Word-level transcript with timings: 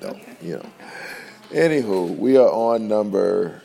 You 0.00 0.58
know. 0.58 0.70
Anywho, 1.50 2.16
we 2.16 2.36
are 2.36 2.48
on 2.48 2.86
number 2.86 3.60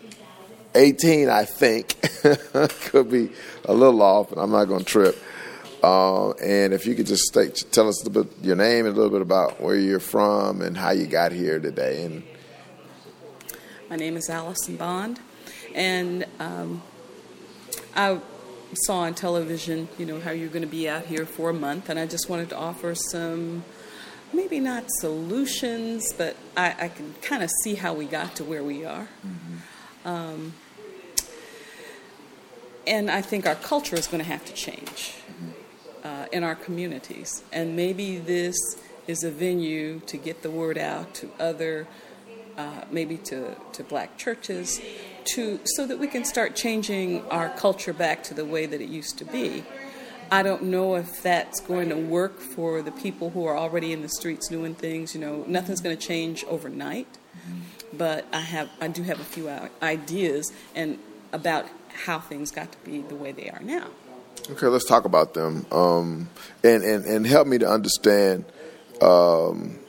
18, 0.74 1.30
I 1.30 1.46
think. 1.46 1.96
Could 2.86 3.12
be 3.12 3.30
a 3.66 3.74
little 3.76 4.02
off, 4.02 4.32
but 4.32 4.40
I'm 4.40 4.50
not 4.50 4.66
going 4.66 4.80
to 4.80 4.86
trip. 4.86 5.16
Uh, 5.84 6.32
and 6.32 6.74
if 6.74 6.88
you 6.88 6.96
could 6.96 7.06
just 7.06 7.22
state, 7.26 7.64
tell 7.72 7.88
us 7.88 8.02
a 8.02 8.10
little 8.10 8.24
bit 8.24 8.34
your 8.44 8.56
name 8.56 8.88
and 8.88 8.96
a 8.96 9.00
little 9.00 9.12
bit 9.12 9.22
about 9.22 9.62
where 9.62 9.76
you're 9.76 10.00
from 10.00 10.64
and 10.64 10.76
how 10.76 10.90
you 10.90 11.06
got 11.06 11.32
here 11.32 11.60
today. 11.60 12.04
And 12.04 12.24
my 13.92 13.96
name 13.96 14.18
is 14.18 14.28
Allison 14.28 14.76
Bond, 14.76 15.20
and 15.76 16.26
um, 16.40 16.82
I 17.96 18.20
saw 18.74 19.02
on 19.02 19.14
television, 19.14 19.88
you 20.00 20.08
know, 20.08 20.20
how 20.20 20.32
you're 20.32 20.50
going 20.50 20.64
to 20.64 20.68
be 20.68 20.90
out 20.90 21.06
here 21.06 21.28
for 21.28 21.52
a 21.52 21.54
month, 21.54 21.90
and 21.90 22.00
I 22.00 22.08
just 22.08 22.28
wanted 22.28 22.50
to 22.50 22.58
offer 22.58 22.96
some 22.96 23.64
maybe 24.34 24.60
not 24.60 24.84
solutions, 25.00 26.12
but 26.14 26.36
I, 26.58 26.76
I 26.80 26.88
can 26.90 27.14
kind 27.22 27.44
of 27.44 27.50
see 27.64 27.76
how 27.76 27.94
we 27.94 28.06
got 28.06 28.36
to 28.38 28.44
where 28.44 28.64
we 28.64 28.86
are. 28.86 29.08
Mm-hmm. 29.26 30.08
Um, 30.08 30.54
and 32.86 33.10
I 33.10 33.22
think 33.22 33.46
our 33.46 33.56
culture 33.56 33.96
is 33.96 34.08
going 34.08 34.22
to 34.24 34.30
have 34.30 34.44
to 34.46 34.54
change 34.54 35.14
mm-hmm. 35.28 36.08
uh, 36.08 36.26
in 36.32 36.44
our 36.44 36.56
communities. 36.56 37.44
And 37.52 37.76
maybe 37.76 38.18
this 38.18 38.56
is 39.08 39.24
a 39.24 39.32
venue 39.32 40.00
to 40.02 40.18
get 40.18 40.42
the 40.42 40.52
word 40.52 40.78
out 40.78 41.14
to 41.16 41.30
other, 41.40 41.88
uh, 42.58 42.82
maybe 42.92 43.18
to, 43.18 43.56
to 43.74 43.84
black 43.84 44.18
churches, 44.18 44.82
to, 45.26 45.60
so 45.64 45.86
that 45.88 46.00
we 46.00 46.08
can 46.08 46.26
start 46.26 46.56
changing 46.56 47.26
our 47.30 47.50
culture 47.50 47.94
back 47.94 48.24
to 48.24 48.34
the 48.34 48.46
way 48.46 48.66
that 48.66 48.82
it 48.82 48.90
used 48.90 49.18
to 49.18 49.26
be. 49.26 49.64
I 50.32 50.44
don't 50.44 50.64
know 50.64 50.96
if 50.96 51.22
that's 51.22 51.60
going 51.60 51.90
to 51.90 51.96
work 51.96 52.40
for 52.40 52.82
the 52.82 52.92
people 52.92 53.30
who 53.32 53.46
are 53.46 53.58
already 53.58 53.94
in 53.94 54.02
the 54.02 54.10
streets 54.10 54.48
doing 54.48 54.76
things. 54.76 55.14
You 55.14 55.22
know, 55.22 55.44
nothing's 55.48 55.82
going 55.82 55.96
to 55.98 56.08
change 56.08 56.44
overnight, 56.46 57.08
but 57.92 58.26
I 58.34 58.40
have 58.40 58.70
I 58.82 58.88
do 58.88 59.04
have 59.04 59.20
a 59.20 59.24
few 59.24 59.50
ideas 59.82 60.52
and 60.76 61.00
about 61.32 61.68
how 62.06 62.20
things 62.20 62.52
got 62.52 62.72
to 62.72 62.78
be 62.80 63.02
the 63.02 63.16
way 63.16 63.32
they 63.32 63.50
are 63.50 63.62
now. 63.62 63.88
Okay, 64.50 64.68
let's 64.68 64.86
talk 64.86 65.06
about 65.06 65.34
them 65.34 65.66
um, 65.72 66.30
and, 66.64 66.84
and 66.84 67.06
and 67.06 67.28
help 67.28 67.48
me 67.48 67.58
to 67.60 67.68
understand. 67.70 68.46
Um, 69.02 69.80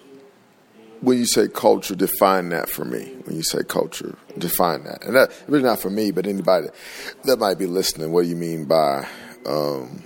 when 1.00 1.18
you 1.18 1.26
say 1.26 1.48
culture, 1.48 1.94
define 1.94 2.48
that 2.48 2.70
for 2.70 2.86
me. 2.86 3.12
When 3.24 3.36
you 3.36 3.42
say 3.42 3.62
culture, 3.62 4.16
define 4.38 4.84
that, 4.84 5.04
and 5.04 5.14
that 5.14 5.30
really 5.48 5.62
not 5.64 5.78
for 5.78 5.90
me, 5.90 6.12
but 6.12 6.26
anybody 6.26 6.68
that 7.24 7.38
might 7.38 7.58
be 7.58 7.66
listening. 7.66 8.10
What 8.10 8.22
do 8.22 8.28
you 8.28 8.36
mean 8.36 8.64
by 8.64 9.06
um, 9.44 10.02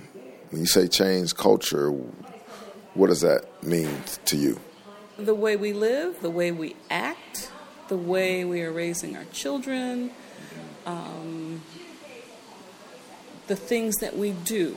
when 0.49 0.61
you 0.61 0.67
say 0.67 0.87
change 0.87 1.35
culture, 1.35 1.91
what 2.93 3.07
does 3.07 3.21
that 3.21 3.45
mean 3.63 3.89
to 4.25 4.37
you? 4.37 4.59
The 5.17 5.35
way 5.35 5.55
we 5.55 5.73
live, 5.73 6.21
the 6.21 6.29
way 6.29 6.51
we 6.51 6.75
act, 6.89 7.51
the 7.87 7.97
way 7.97 8.45
we 8.45 8.61
are 8.61 8.71
raising 8.71 9.17
our 9.17 9.25
children, 9.25 10.11
um, 10.85 11.61
the 13.47 13.55
things 13.55 13.95
that 13.97 14.15
we 14.17 14.31
do, 14.31 14.75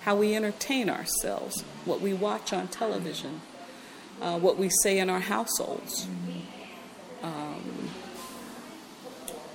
how 0.00 0.16
we 0.16 0.34
entertain 0.34 0.90
ourselves, 0.90 1.62
what 1.84 2.00
we 2.00 2.12
watch 2.12 2.52
on 2.52 2.68
television, 2.68 3.40
uh, 4.20 4.38
what 4.38 4.58
we 4.58 4.70
say 4.82 4.98
in 4.98 5.08
our 5.08 5.20
households. 5.20 6.06
Um, 7.22 7.90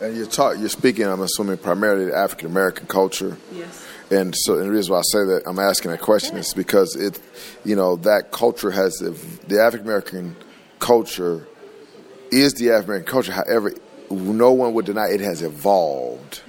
and 0.02 0.16
you're, 0.16 0.26
talk, 0.26 0.58
you're 0.58 0.70
speaking, 0.70 1.06
I'm 1.06 1.22
assuming, 1.22 1.58
primarily 1.58 2.06
the 2.06 2.16
African 2.16 2.48
American 2.48 2.88
culture. 2.88 3.38
Yes. 3.52 3.86
And 4.12 4.36
so, 4.36 4.58
and 4.58 4.68
the 4.68 4.72
reason 4.72 4.92
why 4.92 5.00
I 5.00 5.04
say 5.04 5.26
that 5.26 5.44
I'm 5.46 5.60
asking 5.60 5.92
that 5.92 6.02
question 6.02 6.38
is 6.38 6.54
because 6.54 6.96
it, 6.96 7.20
you 7.64 7.76
know, 7.76 7.96
that 7.98 8.32
culture 8.32 8.72
has 8.72 8.94
the 8.96 9.62
African 9.62 9.88
American 9.88 10.36
culture 10.80 11.48
is 12.32 12.54
the 12.54 12.72
African 12.72 12.86
American 12.86 13.12
culture. 13.12 13.32
However, 13.32 13.74
no 14.10 14.52
one 14.52 14.74
would 14.74 14.86
deny 14.86 15.10
it 15.10 15.22
has 15.22 15.42
evolved. 15.42 16.42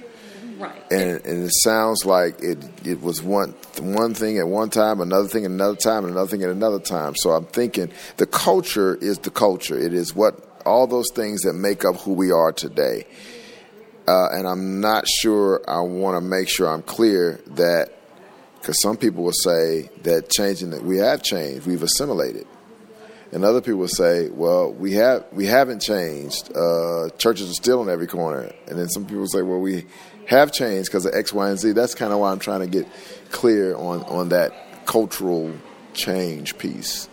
Right. 0.57 0.91
And, 0.91 1.25
and 1.25 1.45
it 1.45 1.51
sounds 1.63 2.05
like 2.05 2.41
it 2.41 2.57
it 2.85 3.01
was 3.01 3.21
one 3.21 3.55
one 3.79 4.13
thing 4.13 4.37
at 4.37 4.47
one 4.47 4.69
time, 4.69 5.01
another 5.01 5.27
thing 5.27 5.45
at 5.45 5.51
another 5.51 5.75
time, 5.75 6.03
and 6.03 6.11
another 6.11 6.29
thing 6.29 6.43
at 6.43 6.49
another 6.49 6.79
time. 6.79 7.15
So 7.15 7.31
I'm 7.31 7.45
thinking 7.45 7.91
the 8.17 8.27
culture 8.27 8.95
is 8.95 9.19
the 9.19 9.31
culture. 9.31 9.77
It 9.77 9.93
is 9.93 10.15
what 10.15 10.35
all 10.65 10.87
those 10.87 11.09
things 11.13 11.41
that 11.41 11.53
make 11.53 11.83
up 11.83 11.95
who 11.97 12.13
we 12.13 12.31
are 12.31 12.51
today. 12.51 13.05
Uh, 14.07 14.29
and 14.31 14.47
I'm 14.47 14.81
not 14.81 15.07
sure. 15.07 15.61
I 15.67 15.81
want 15.81 16.17
to 16.17 16.21
make 16.21 16.49
sure 16.49 16.67
I'm 16.67 16.81
clear 16.81 17.39
that 17.47 17.91
because 18.59 18.79
some 18.81 18.97
people 18.97 19.23
will 19.23 19.31
say 19.31 19.89
that 20.03 20.29
changing 20.29 20.71
that 20.71 20.83
we 20.83 20.97
have 20.97 21.23
changed, 21.23 21.65
we've 21.65 21.81
assimilated, 21.81 22.45
and 23.31 23.43
other 23.43 23.61
people 23.61 23.79
will 23.79 23.87
say, 23.87 24.29
well, 24.29 24.71
we 24.71 24.93
have 24.93 25.25
we 25.31 25.45
haven't 25.45 25.81
changed. 25.81 26.51
Uh, 26.55 27.09
churches 27.17 27.49
are 27.49 27.55
still 27.55 27.81
in 27.81 27.89
every 27.89 28.07
corner, 28.07 28.51
and 28.67 28.77
then 28.77 28.89
some 28.89 29.05
people 29.05 29.27
say, 29.27 29.41
well, 29.41 29.59
we 29.59 29.85
have 30.27 30.51
changed 30.51 30.89
because 30.89 31.05
of 31.05 31.13
X, 31.13 31.33
Y, 31.33 31.49
and 31.49 31.59
Z. 31.59 31.71
That's 31.73 31.95
kind 31.95 32.13
of 32.13 32.19
why 32.19 32.31
I'm 32.31 32.39
trying 32.39 32.61
to 32.61 32.67
get 32.67 32.87
clear 33.31 33.75
on 33.75 34.03
on 34.03 34.29
that 34.29 34.85
cultural 34.85 35.53
change 35.93 36.57
piece. 36.57 37.07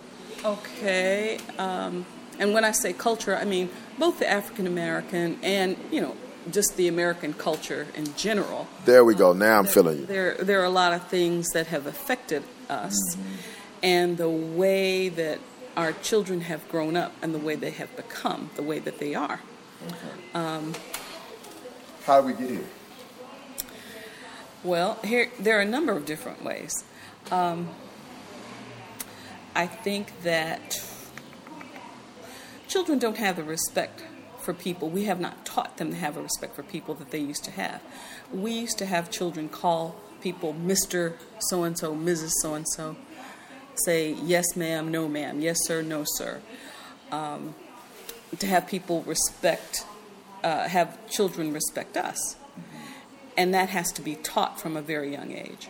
Okay, 0.45 1.39
um, 1.59 2.07
and 2.39 2.53
when 2.55 2.65
I 2.65 2.73
say 2.73 2.93
culture, 2.93 3.37
I 3.37 3.45
mean 3.45 3.71
both 3.99 4.19
the 4.19 4.29
African 4.29 4.67
American 4.67 5.39
and 5.43 5.77
you 5.91 6.01
know 6.01 6.17
just 6.53 6.77
the 6.77 6.89
American 6.89 7.33
culture 7.35 7.87
in 7.95 8.15
general. 8.17 8.67
There 8.85 9.05
we 9.05 9.15
go. 9.15 9.33
Now 9.33 9.59
I'm 9.59 9.65
there, 9.65 9.73
feeling 9.73 9.99
you. 9.99 10.07
There, 10.07 10.35
there 10.35 10.61
are 10.61 10.65
a 10.65 10.71
lot 10.71 10.93
of 10.93 11.07
things 11.09 11.49
that 11.55 11.69
have 11.69 11.87
affected 11.87 12.43
us, 12.69 12.97
mm-hmm. 13.17 13.33
and 13.83 14.17
the 14.17 14.29
way 14.29 15.09
that 15.09 15.39
our 15.77 15.93
children 15.93 16.43
have 16.43 16.69
grown 16.69 16.97
up, 16.97 17.13
and 17.23 17.35
the 17.35 17.39
way 17.39 17.55
they 17.55 17.71
have 17.71 17.95
become, 17.97 18.51
the 18.57 18.63
way 18.63 18.79
that 18.81 18.99
they 18.99 19.15
are. 19.15 19.41
Okay. 19.87 19.97
Um, 20.35 20.75
How 22.05 22.21
do 22.21 22.27
we 22.27 22.33
get 22.33 22.51
here? 22.51 22.65
Well, 24.65 24.99
here 25.05 25.31
there 25.39 25.57
are 25.59 25.63
a 25.63 25.65
number 25.65 25.93
of 25.93 26.05
different 26.05 26.43
ways. 26.45 26.73
Um, 27.31 27.69
I 29.55 29.67
think 29.67 30.23
that 30.23 30.83
children 32.67 32.99
don't 32.99 33.17
have 33.17 33.37
the 33.37 33.45
respect 33.45 34.03
for 34.49 34.55
people. 34.55 34.89
We 34.89 35.05
have 35.05 35.21
not 35.21 35.45
taught 35.45 35.77
them 35.77 35.91
to 35.91 35.97
have 35.99 36.17
a 36.17 36.23
respect 36.23 36.57
for 36.57 36.63
people 36.63 36.95
that 36.95 37.11
they 37.11 37.19
used 37.19 37.45
to 37.45 37.51
have. 37.51 37.83
We 38.33 38.51
used 38.53 38.79
to 38.79 38.87
have 38.87 39.11
children 39.11 39.51
call 39.51 39.95
people 40.23 40.55
Mr. 40.55 41.13
So 41.39 41.65
and 41.65 41.79
so, 41.79 41.95
Mrs. 41.95 42.31
So 42.41 42.55
and 42.55 42.67
so, 42.67 42.97
say 43.85 44.15
yes, 44.15 44.57
ma'am, 44.57 44.91
no, 44.91 45.07
ma'am, 45.07 45.41
yes, 45.41 45.59
sir, 45.65 45.83
no, 45.83 46.05
sir. 46.07 46.41
Um, 47.13 47.57
to 48.39 48.47
have 48.47 48.67
people 48.67 49.03
respect, 49.03 49.85
uh, 50.43 50.67
have 50.67 51.07
children 51.11 51.53
respect 51.53 51.99
us. 51.99 52.37
And 53.37 53.53
that 53.53 53.69
has 53.69 53.93
to 53.93 54.01
be 54.01 54.15
taught 54.15 54.59
from 54.59 54.79
a 54.79 54.83
very 54.83 55.13
young 55.13 55.31
age. 55.31 55.69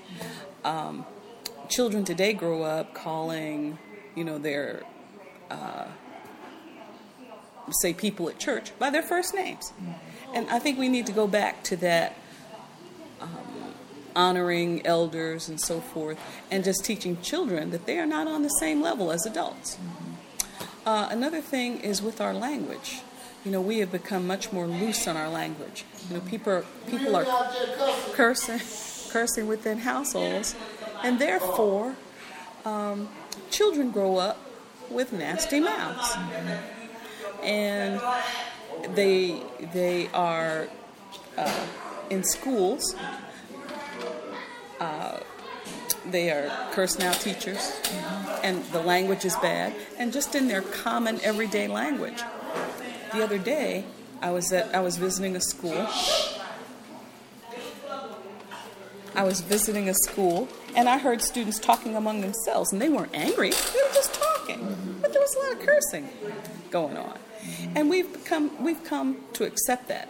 Um, 0.64 1.04
children 1.68 2.04
today 2.04 2.32
grow 2.32 2.62
up 2.62 2.94
calling, 2.94 3.76
you 4.14 4.22
know, 4.22 4.38
their 4.38 4.84
uh, 5.50 5.86
say 7.82 7.92
people 7.94 8.28
at 8.28 8.38
church 8.38 8.72
by 8.78 8.90
their 8.90 9.02
first 9.02 9.34
names. 9.34 9.72
And 10.34 10.48
I 10.50 10.58
think 10.58 10.78
we 10.78 10.88
need 10.88 11.06
to 11.06 11.12
go 11.12 11.26
back 11.26 11.62
to 11.64 11.76
that 11.76 12.16
um, 13.20 13.28
honoring 14.14 14.84
elders 14.86 15.48
and 15.48 15.60
so 15.60 15.80
forth, 15.80 16.18
and 16.50 16.64
just 16.64 16.84
teaching 16.84 17.20
children 17.22 17.70
that 17.70 17.86
they 17.86 17.98
are 17.98 18.06
not 18.06 18.26
on 18.26 18.42
the 18.42 18.48
same 18.48 18.80
level 18.82 19.10
as 19.10 19.24
adults. 19.26 19.78
Uh, 20.86 21.08
another 21.10 21.40
thing 21.40 21.80
is 21.80 22.00
with 22.02 22.20
our 22.20 22.34
language. 22.34 23.00
you 23.44 23.50
know, 23.52 23.60
we 23.60 23.78
have 23.78 23.92
become 23.92 24.26
much 24.26 24.52
more 24.52 24.66
loose 24.66 25.06
on 25.06 25.16
our 25.16 25.28
language. 25.28 25.84
You 26.08 26.16
know, 26.16 26.20
people 26.22 26.52
are, 26.52 26.64
people 26.86 27.14
are 27.16 27.24
cursing, 28.12 28.60
cursing 29.12 29.46
within 29.46 29.78
households, 29.78 30.54
and 31.02 31.18
therefore, 31.18 31.94
um, 32.64 33.08
children 33.50 33.90
grow 33.90 34.16
up 34.16 34.38
with 34.90 35.12
nasty 35.12 35.60
mouths, 35.60 36.16
and 37.42 38.00
they 38.94 39.42
they 39.72 40.08
are 40.08 40.68
uh, 41.36 41.66
in 42.10 42.24
schools. 42.24 42.94
Uh, 44.80 45.18
they 46.06 46.30
are 46.30 46.50
cursing 46.72 47.04
out 47.04 47.14
teachers, 47.14 47.80
and 48.42 48.64
the 48.66 48.80
language 48.80 49.24
is 49.24 49.36
bad, 49.36 49.74
and 49.98 50.12
just 50.12 50.34
in 50.34 50.48
their 50.48 50.62
common 50.62 51.20
everyday 51.22 51.68
language. 51.68 52.22
The 53.12 53.22
other 53.22 53.38
day, 53.38 53.84
I 54.20 54.30
was 54.30 54.52
at 54.52 54.74
I 54.74 54.80
was 54.80 54.96
visiting 54.96 55.36
a 55.36 55.40
school. 55.40 55.86
I 59.14 59.24
was 59.24 59.40
visiting 59.40 59.88
a 59.88 59.94
school, 59.94 60.48
and 60.76 60.88
I 60.88 60.98
heard 60.98 61.22
students 61.22 61.58
talking 61.58 61.96
among 61.96 62.20
themselves, 62.20 62.72
and 62.72 62.80
they 62.80 62.88
weren't 62.88 63.14
angry; 63.14 63.50
they 63.50 63.82
were 63.82 63.94
just 63.94 64.14
talking, 64.14 64.98
but 65.00 65.12
there 65.12 65.20
was 65.20 65.34
a 65.34 65.38
lot 65.40 65.52
of 65.52 65.60
cursing 65.66 66.08
going 66.70 66.96
on, 66.96 67.18
and 67.74 67.88
we've 67.90 68.12
become 68.12 68.62
we've 68.62 68.82
come 68.84 69.18
to 69.34 69.44
accept 69.44 69.88
that 69.88 70.08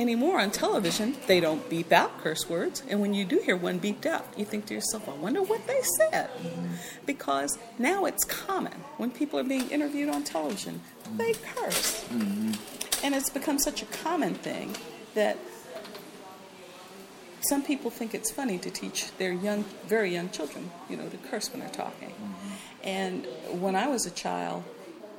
anymore 0.00 0.40
on 0.40 0.50
television, 0.50 1.16
they 1.26 1.40
don't 1.40 1.68
beep 1.68 1.92
out 1.92 2.18
curse 2.22 2.48
words. 2.48 2.82
And 2.88 3.00
when 3.00 3.14
you 3.14 3.24
do 3.24 3.38
hear 3.38 3.56
one 3.56 3.78
beeped 3.78 4.06
out, 4.06 4.26
you 4.36 4.44
think 4.44 4.66
to 4.66 4.74
yourself, 4.74 5.08
I 5.08 5.12
wonder 5.12 5.42
what 5.42 5.66
they 5.66 5.80
said. 5.98 6.30
Because 7.06 7.58
now 7.78 8.06
it's 8.06 8.24
common 8.24 8.72
when 8.96 9.10
people 9.10 9.38
are 9.38 9.44
being 9.44 9.68
interviewed 9.70 10.08
on 10.08 10.24
television, 10.24 10.80
they 11.16 11.34
curse. 11.34 12.04
Mm-hmm. 12.04 13.04
And 13.04 13.14
it's 13.14 13.30
become 13.30 13.58
such 13.58 13.82
a 13.82 13.86
common 13.86 14.34
thing 14.34 14.74
that 15.14 15.38
some 17.48 17.62
people 17.62 17.90
think 17.90 18.14
it's 18.14 18.30
funny 18.30 18.58
to 18.58 18.70
teach 18.70 19.16
their 19.16 19.32
young, 19.32 19.64
very 19.86 20.12
young 20.12 20.30
children, 20.30 20.70
you 20.88 20.96
know, 20.96 21.08
to 21.08 21.16
curse 21.16 21.50
when 21.50 21.60
they're 21.60 21.70
talking. 21.70 22.10
Mm-hmm. 22.10 22.48
And 22.84 23.26
when 23.60 23.76
I 23.76 23.88
was 23.88 24.06
a 24.06 24.10
child, 24.10 24.64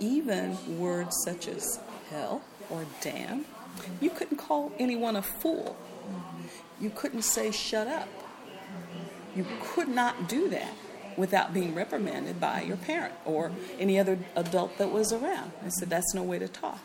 even 0.02 0.78
words 0.78 1.16
such 1.24 1.48
as 1.48 1.80
hell 2.10 2.42
or 2.70 2.86
damn 3.00 3.46
you 4.00 4.10
couldn't 4.10 4.38
call 4.38 4.72
anyone 4.80 5.16
a 5.16 5.22
fool. 5.22 5.76
You 6.80 6.90
couldn't 6.90 7.24
say 7.24 7.52
shut 7.52 7.88
up. 7.88 8.08
You 9.36 9.46
could 9.62 9.88
not 9.88 10.28
do 10.28 10.50
that 10.50 10.74
without 11.18 11.54
being 11.54 11.76
reprimanded 11.76 12.40
by 12.40 12.62
your 12.62 12.78
parent 12.78 13.14
or 13.26 13.52
any 13.80 14.00
other 14.00 14.18
adult 14.36 14.78
that 14.78 14.92
was 14.92 15.14
around. 15.14 15.52
I 15.66 15.70
said, 15.70 15.90
that's 15.90 16.14
no 16.14 16.24
way 16.24 16.40
to 16.40 16.48
talk. 16.48 16.80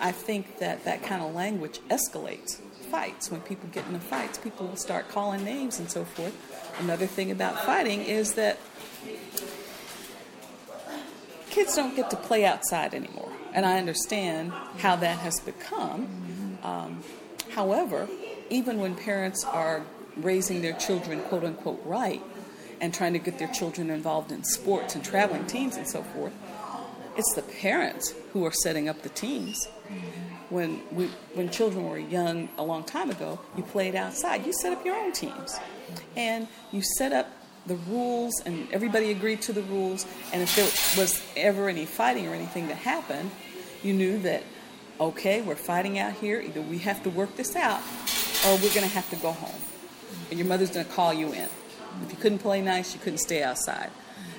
I 0.00 0.12
think 0.12 0.58
that 0.58 0.84
that 0.84 1.02
kind 1.02 1.22
of 1.22 1.34
language 1.34 1.80
escalates 1.88 2.60
fights. 2.90 3.30
When 3.30 3.40
people 3.40 3.68
get 3.72 3.86
into 3.86 4.00
fights, 4.00 4.38
people 4.38 4.66
will 4.66 4.76
start 4.76 5.08
calling 5.08 5.44
names 5.44 5.78
and 5.78 5.90
so 5.90 6.04
forth. 6.04 6.34
Another 6.80 7.06
thing 7.06 7.30
about 7.30 7.58
fighting 7.64 8.02
is 8.02 8.34
that 8.34 8.58
kids 11.52 11.76
don't 11.76 11.94
get 11.94 12.10
to 12.10 12.16
play 12.16 12.44
outside 12.44 12.94
anymore 12.94 13.32
and 13.52 13.66
I 13.66 13.78
understand 13.78 14.52
how 14.78 14.96
that 14.96 15.18
has 15.18 15.38
become. 15.40 16.58
Um, 16.62 17.02
however, 17.50 18.08
even 18.50 18.78
when 18.80 18.94
parents 18.94 19.44
are 19.44 19.84
raising 20.16 20.62
their 20.62 20.72
children, 20.74 21.20
quote 21.22 21.44
unquote, 21.44 21.82
right, 21.84 22.22
and 22.80 22.92
trying 22.92 23.12
to 23.12 23.18
get 23.18 23.38
their 23.38 23.48
children 23.48 23.90
involved 23.90 24.32
in 24.32 24.44
sports 24.44 24.94
and 24.94 25.04
traveling 25.04 25.46
teams 25.46 25.76
and 25.76 25.86
so 25.86 26.02
forth, 26.02 26.32
it's 27.16 27.34
the 27.34 27.42
parents 27.42 28.14
who 28.32 28.44
are 28.44 28.52
setting 28.52 28.88
up 28.88 29.02
the 29.02 29.10
teams. 29.10 29.68
When 30.48 30.82
we, 30.90 31.06
when 31.34 31.50
children 31.50 31.88
were 31.88 31.98
young 31.98 32.50
a 32.58 32.62
long 32.62 32.84
time 32.84 33.10
ago, 33.10 33.40
you 33.56 33.62
played 33.62 33.94
outside. 33.94 34.44
You 34.46 34.52
set 34.52 34.72
up 34.72 34.84
your 34.84 34.96
own 34.96 35.12
teams, 35.12 35.58
and 36.14 36.46
you 36.70 36.82
set 36.82 37.12
up 37.12 37.30
the 37.66 37.76
rules, 37.76 38.40
and 38.44 38.66
everybody 38.72 39.10
agreed 39.10 39.42
to 39.42 39.52
the 39.52 39.62
rules. 39.62 40.06
And 40.32 40.42
if 40.42 40.56
there 40.56 40.64
was 41.00 41.22
ever 41.36 41.68
any 41.68 41.86
fighting 41.86 42.26
or 42.28 42.34
anything 42.34 42.68
that 42.68 42.78
happened, 42.78 43.30
you 43.82 43.92
knew 43.92 44.18
that, 44.20 44.42
okay, 45.00 45.42
we're 45.42 45.54
fighting 45.54 45.98
out 45.98 46.14
here. 46.14 46.40
Either 46.40 46.60
we 46.60 46.78
have 46.78 47.02
to 47.04 47.10
work 47.10 47.36
this 47.36 47.54
out, 47.56 47.80
or 48.46 48.54
we're 48.56 48.74
going 48.74 48.86
to 48.86 48.94
have 48.94 49.08
to 49.10 49.16
go 49.16 49.32
home. 49.32 49.60
And 50.30 50.38
your 50.38 50.48
mother's 50.48 50.70
going 50.70 50.86
to 50.86 50.92
call 50.92 51.12
you 51.12 51.28
in. 51.28 51.48
If 52.02 52.10
you 52.10 52.16
couldn't 52.16 52.38
play 52.38 52.60
nice, 52.62 52.94
you 52.94 53.00
couldn't 53.00 53.18
stay 53.18 53.42
outside. 53.42 53.90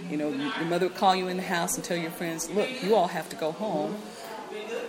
You 0.10 0.18
know, 0.18 0.30
your 0.30 0.66
mother 0.66 0.88
would 0.88 0.98
call 0.98 1.16
you 1.16 1.28
in 1.28 1.38
the 1.38 1.44
house 1.44 1.76
and 1.76 1.84
tell 1.84 1.98
your 1.98 2.12
friends, 2.12 2.50
look, 2.50 2.70
you 2.84 2.96
all 2.96 3.08
have 3.08 3.30
to 3.30 3.36
go 3.36 3.52
home. 3.52 3.96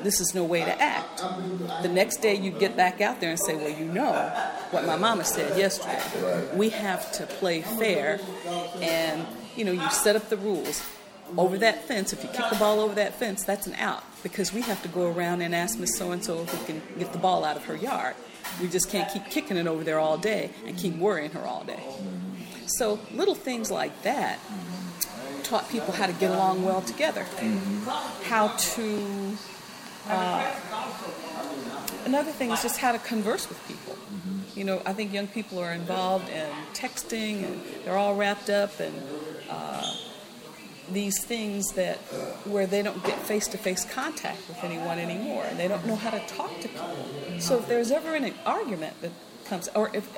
This 0.05 0.21
is 0.21 0.35
no 0.35 0.45
way 0.45 0.65
to 0.65 0.83
act. 0.83 1.25
The 1.83 1.89
next 1.89 2.19
day 2.19 2.35
you 2.35 2.51
get 2.51 2.77
back 2.77 3.01
out 3.01 3.21
there 3.21 3.31
and 3.31 3.41
say, 3.41 3.57
well, 3.57 3.71
you 3.71 3.87
know 3.87 4.13
what 4.71 4.85
my 4.85 4.97
mama 4.97 5.25
said 5.25 5.59
yesterday. 5.59 6.01
We 6.55 6.69
have 6.71 7.11
to 7.13 7.27
play 7.27 7.63
fair 7.63 8.21
and, 8.81 9.27
you 9.57 9.65
know, 9.65 9.73
you 9.73 9.91
set 9.91 10.15
up 10.15 10.29
the 10.29 10.37
rules 10.37 10.83
over 11.39 11.59
that 11.59 11.85
fence, 11.85 12.13
if 12.13 12.23
you 12.23 12.29
kick 12.31 12.45
the 12.51 12.57
ball 12.57 12.81
over 12.81 12.95
that 12.95 13.15
fence, 13.15 13.45
that's 13.45 13.67
an 13.67 13.75
out 13.75 14.05
because 14.23 14.53
we 14.53 14.61
have 14.63 14.83
to 14.83 14.89
go 14.89 15.11
around 15.11 15.41
and 15.41 15.55
ask 15.55 15.79
Miss 15.79 15.97
So 15.97 16.13
and 16.13 16.25
so 16.25 16.43
if 16.43 16.61
we 16.61 16.67
can 16.67 16.83
get 16.99 17.13
the 17.13 17.19
ball 17.19 17.45
out 17.45 17.57
of 17.57 17.65
her 17.65 17.77
yard. 17.77 18.15
We 18.61 18.69
just 18.69 18.91
can't 18.91 19.11
keep 19.11 19.25
kicking 19.31 19.57
it 19.57 19.67
over 19.67 19.83
there 19.85 19.99
all 19.99 20.19
day 20.19 20.51
and 20.67 20.77
keep 20.77 20.97
worrying 20.97 21.31
her 21.31 21.41
all 21.41 21.65
day. 21.65 21.83
So 22.67 23.01
little 23.13 23.35
things 23.35 23.71
like 23.71 24.03
that 24.03 24.39
taught 25.43 25.69
people 25.71 25.93
how 25.93 26.07
to 26.07 26.13
get 26.13 26.31
along 26.31 26.65
well 26.65 26.83
together, 26.83 27.27
how 28.25 28.49
to. 28.49 29.37
Uh, 30.09 30.55
another 32.05 32.31
thing 32.31 32.51
is 32.51 32.63
just 32.63 32.79
how 32.79 32.93
to 32.93 32.99
converse 32.99 33.49
with 33.49 33.67
people. 33.67 33.97
You 34.55 34.65
know, 34.65 34.83
I 34.87 34.93
think 34.93 35.13
young 35.13 35.27
people 35.27 35.59
are 35.59 35.73
involved 35.73 36.29
in 36.29 36.49
texting 36.75 37.45
and 37.45 37.61
they're 37.85 37.97
all 37.97 38.15
wrapped 38.15 38.51
up 38.51 38.79
and. 38.81 38.95
Uh, 39.51 39.95
these 40.93 41.25
things 41.25 41.73
that 41.73 41.97
where 42.45 42.67
they 42.67 42.83
don't 42.83 43.03
get 43.05 43.19
face-to-face 43.21 43.87
contact 43.87 44.47
with 44.49 44.63
anyone 44.63 44.99
anymore 44.99 45.45
and 45.49 45.59
they 45.59 45.69
don't 45.69 45.87
know 45.87 45.97
how 45.97 46.11
to 46.11 46.21
talk 46.27 46.51
to 46.61 46.69
people 46.69 46.95
so 47.39 47.59
if 47.59 47.67
there's 47.69 47.91
ever 47.91 48.15
an 48.15 48.35
argument 48.45 49.01
that 49.01 49.11
comes 49.47 49.69
or 49.75 49.91
if 49.95 50.09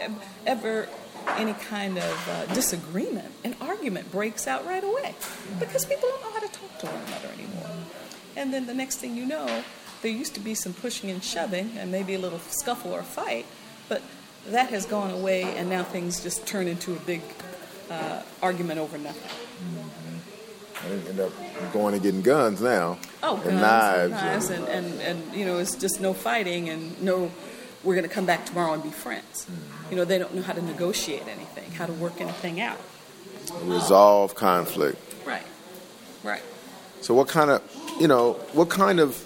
ever 0.47 0.89
any 1.37 1.53
kind 1.55 1.99
of 1.99 2.29
uh, 2.29 2.55
disagreement 2.55 3.33
an 3.45 3.55
argument 3.61 4.11
breaks 4.11 4.47
out 4.47 4.67
right 4.67 4.85
away 4.85 5.15
because 5.61 5.85
people 5.87 6.09
don't 6.09 6.23
know 6.23 6.33
how 6.33 6.41
to 6.41 6.49
talk 6.49 6.79
to 6.79 6.87
one 6.87 7.03
another 7.07 7.29
anymore 7.35 7.71
and 8.37 8.53
then 8.53 8.67
the 8.67 8.75
next 8.75 8.97
thing 8.97 9.17
you 9.17 9.27
know 9.27 9.63
there 10.03 10.11
used 10.11 10.35
to 10.35 10.41
be 10.41 10.55
some 10.55 10.73
pushing 10.73 11.11
and 11.11 11.23
shoving 11.23 11.71
and 11.79 11.91
maybe 11.91 12.15
a 12.15 12.19
little 12.19 12.39
scuffle 12.39 12.93
or 12.93 13.03
fight 13.03 13.47
but 13.89 14.03
that 14.49 14.71
has 14.71 14.87
gone 14.87 15.11
away 15.11 15.43
and 15.43 15.69
now 15.69 15.83
things 15.83 16.23
just 16.23 16.47
turn 16.47 16.67
into 16.67 16.93
a 16.93 16.99
big 17.01 17.23
uh, 17.91 18.23
argument 18.43 18.79
over 18.79 18.99
nothing 18.99 19.31
they 20.89 21.11
end 21.11 21.21
up 21.21 21.33
going 21.73 21.95
and 21.95 22.03
getting 22.03 22.23
guns 22.23 22.61
now. 22.61 22.99
Oh, 23.23 23.43
and 23.45 23.61
knives. 23.61 24.13
And 24.13 24.13
knives, 24.13 24.51
and, 24.51 24.69
and, 24.69 25.01
and, 25.01 25.35
you 25.35 25.45
know, 25.45 25.59
it's 25.59 25.75
just 25.75 26.01
no 26.01 26.13
fighting 26.13 26.69
and 26.69 27.01
no, 27.03 27.31
we're 27.83 27.95
going 27.95 28.09
to 28.09 28.15
come 28.15 28.27
back 28.27 28.47
tomorrow 28.47 28.73
and 28.73 28.83
be 28.83 28.91
friends. 28.91 29.47
Mm-hmm. 29.47 29.91
You 29.91 29.97
know, 29.97 30.05
they 30.05 30.19
don't 30.19 30.35
know 30.35 30.43
how 30.43 30.53
to 30.53 30.63
negotiate 30.63 31.27
anything, 31.27 31.71
how 31.73 31.87
to 31.87 31.93
work 31.93 32.21
anything 32.21 32.61
out. 32.61 32.79
Resolve 33.63 34.35
conflict. 34.35 34.99
Right, 35.25 35.47
right. 36.25 36.43
So, 37.01 37.15
what 37.15 37.29
kind 37.29 37.51
of, 37.51 37.63
you 38.01 38.09
know, 38.09 38.33
what 38.53 38.69
kind 38.69 38.99
of 38.99 39.25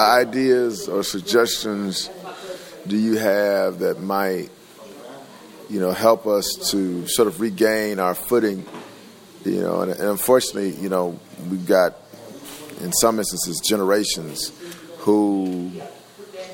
ideas 0.00 0.88
or 0.88 1.02
suggestions 1.02 2.10
do 2.86 2.96
you 2.96 3.16
have 3.16 3.80
that 3.80 4.00
might, 4.00 4.50
you 5.68 5.80
know, 5.80 5.92
help 5.92 6.26
us 6.26 6.70
to 6.70 7.06
sort 7.08 7.28
of 7.28 7.40
regain 7.40 7.98
our 7.98 8.14
footing 8.14 8.64
you 9.46 9.60
know, 9.60 9.82
and, 9.82 9.92
and 9.92 10.08
unfortunately, 10.08 10.70
you 10.70 10.88
know, 10.88 11.18
we've 11.48 11.66
got 11.66 11.94
in 12.80 12.92
some 12.92 13.18
instances 13.18 13.60
generations 13.60 14.52
who 14.98 15.70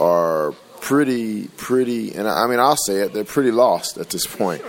are 0.00 0.52
pretty, 0.81 1.49
pretty, 1.57 2.14
and 2.14 2.29
I 2.29 2.47
mean, 2.47 2.59
I'll 2.59 2.76
say 2.76 3.00
it, 3.00 3.14
they're 3.14 3.25
pretty 3.25 3.50
lost 3.50 3.97
at 3.97 4.11
this 4.11 4.26
point 4.26 4.62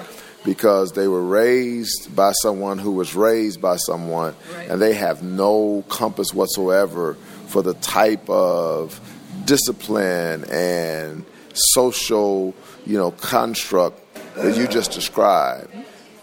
because 0.46 0.94
they 0.94 1.08
were 1.08 1.22
raised 1.22 2.16
by 2.16 2.32
someone 2.42 2.78
who 2.78 2.92
was 2.92 3.14
raised 3.14 3.62
by 3.62 3.76
someone, 3.76 4.36
right. 4.56 4.70
and 4.70 4.82
they 4.82 4.94
have 4.94 5.22
no 5.22 5.84
compass 5.90 6.34
whatsoever 6.34 7.18
for 7.54 7.62
the 7.62 7.76
type 7.76 8.28
of 8.32 9.00
discipline 9.46 10.44
and 10.46 11.24
social, 11.54 12.56
you 12.84 12.98
know, 12.98 13.12
construct 13.12 14.02
that 14.34 14.58
you 14.58 14.68
just 14.68 14.92
described. 14.92 15.72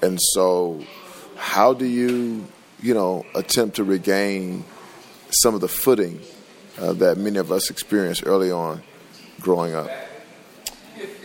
And 0.02 0.18
so 0.20 0.84
how 1.36 1.72
do 1.72 1.86
you, 1.86 2.44
you 2.82 2.94
know, 2.94 3.24
attempt 3.36 3.76
to 3.76 3.84
regain 3.84 4.64
some 5.30 5.54
of 5.54 5.60
the 5.60 5.68
footing 5.68 6.20
uh, 6.80 6.94
that 6.94 7.16
many 7.16 7.38
of 7.38 7.52
us 7.52 7.70
experienced 7.70 8.26
early 8.26 8.50
on 8.50 8.82
growing 9.40 9.72
up? 9.72 9.88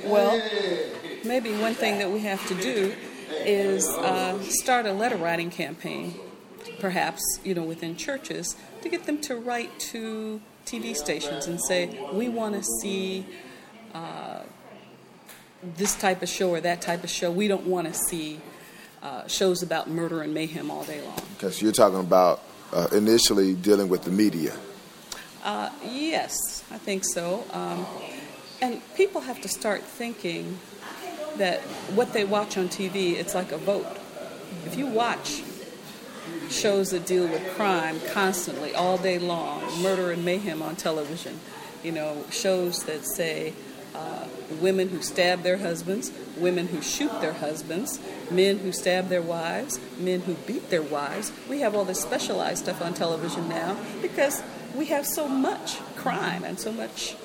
Well, 0.03 0.39
maybe 1.25 1.51
one 1.57 1.73
thing 1.73 1.97
that 1.97 2.11
we 2.11 2.19
have 2.19 2.47
to 2.49 2.53
do 2.53 2.93
is 3.43 3.87
uh, 3.87 4.39
start 4.43 4.85
a 4.85 4.93
letter 4.93 5.17
writing 5.17 5.49
campaign, 5.49 6.13
perhaps, 6.79 7.21
you 7.43 7.53
know, 7.53 7.63
within 7.63 7.95
churches, 7.95 8.55
to 8.81 8.89
get 8.89 9.05
them 9.05 9.19
to 9.21 9.35
write 9.35 9.79
to 9.79 10.41
TV 10.65 10.95
stations 10.95 11.47
and 11.47 11.59
say, 11.61 11.97
we 12.11 12.29
want 12.29 12.55
to 12.55 12.63
see 12.81 13.25
uh, 13.93 14.41
this 15.77 15.95
type 15.95 16.21
of 16.21 16.29
show 16.29 16.49
or 16.49 16.61
that 16.61 16.81
type 16.81 17.03
of 17.03 17.09
show. 17.09 17.31
We 17.31 17.47
don't 17.47 17.65
want 17.65 17.87
to 17.87 17.93
see 17.93 18.39
uh, 19.01 19.27
shows 19.27 19.61
about 19.61 19.89
murder 19.89 20.21
and 20.21 20.33
mayhem 20.33 20.71
all 20.71 20.83
day 20.83 21.01
long. 21.01 21.19
Because 21.33 21.61
you're 21.61 21.71
talking 21.71 21.99
about 21.99 22.41
uh, 22.73 22.87
initially 22.91 23.53
dealing 23.53 23.89
with 23.89 24.03
the 24.03 24.11
media. 24.11 24.55
Uh, 25.43 25.69
yes, 25.83 26.63
I 26.71 26.77
think 26.77 27.03
so. 27.05 27.43
Um, 27.53 27.85
and 28.61 28.81
people 28.95 29.21
have 29.21 29.41
to 29.41 29.47
start 29.47 29.83
thinking 29.83 30.57
that 31.37 31.59
what 31.93 32.13
they 32.13 32.23
watch 32.23 32.57
on 32.57 32.67
TV, 32.67 33.13
it's 33.13 33.35
like 33.35 33.51
a 33.51 33.57
vote. 33.57 33.85
If 34.65 34.75
you 34.77 34.87
watch 34.87 35.43
shows 36.49 36.91
that 36.91 37.05
deal 37.05 37.27
with 37.27 37.43
crime 37.55 37.99
constantly, 38.11 38.73
all 38.73 38.97
day 38.97 39.19
long, 39.19 39.61
murder 39.81 40.11
and 40.11 40.23
mayhem 40.23 40.61
on 40.61 40.75
television, 40.75 41.39
you 41.83 41.91
know, 41.91 42.23
shows 42.31 42.83
that 42.83 43.05
say 43.05 43.53
uh, 43.95 44.27
women 44.59 44.89
who 44.89 45.01
stab 45.01 45.43
their 45.43 45.57
husbands, 45.57 46.11
women 46.37 46.67
who 46.67 46.81
shoot 46.81 47.11
their 47.21 47.33
husbands, 47.33 47.99
men 48.29 48.59
who 48.59 48.71
stab 48.71 49.07
their 49.07 49.21
wives, 49.21 49.79
men 49.97 50.21
who 50.21 50.33
beat 50.45 50.69
their 50.69 50.81
wives. 50.81 51.31
We 51.49 51.61
have 51.61 51.75
all 51.75 51.85
this 51.85 52.01
specialized 52.01 52.63
stuff 52.63 52.81
on 52.81 52.93
television 52.93 53.47
now 53.47 53.77
because 54.01 54.43
we 54.75 54.85
have 54.87 55.05
so 55.05 55.27
much 55.27 55.77
crime 55.95 56.43
and 56.43 56.59
so 56.59 56.71
much, 56.71 57.15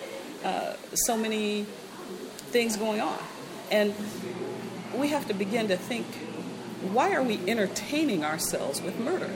uh, 0.45 0.75
so 0.95 1.17
many 1.17 1.67
things 2.53 2.77
going 2.77 3.01
on. 3.01 3.19
And 3.71 3.95
we 4.95 5.09
have 5.09 5.27
to 5.29 5.35
begin 5.35 5.69
to 5.69 5.77
think 5.77 6.07
why 6.93 7.15
are 7.15 7.23
we 7.23 7.39
entertaining 7.49 8.25
ourselves 8.25 8.81
with 8.81 8.99
murder? 8.99 9.31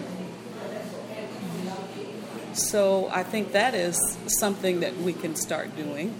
So 2.54 3.08
I 3.10 3.24
think 3.24 3.52
that 3.52 3.74
is 3.74 3.98
something 4.26 4.80
that 4.80 4.96
we 4.98 5.12
can 5.12 5.34
start 5.34 5.76
doing. 5.76 6.14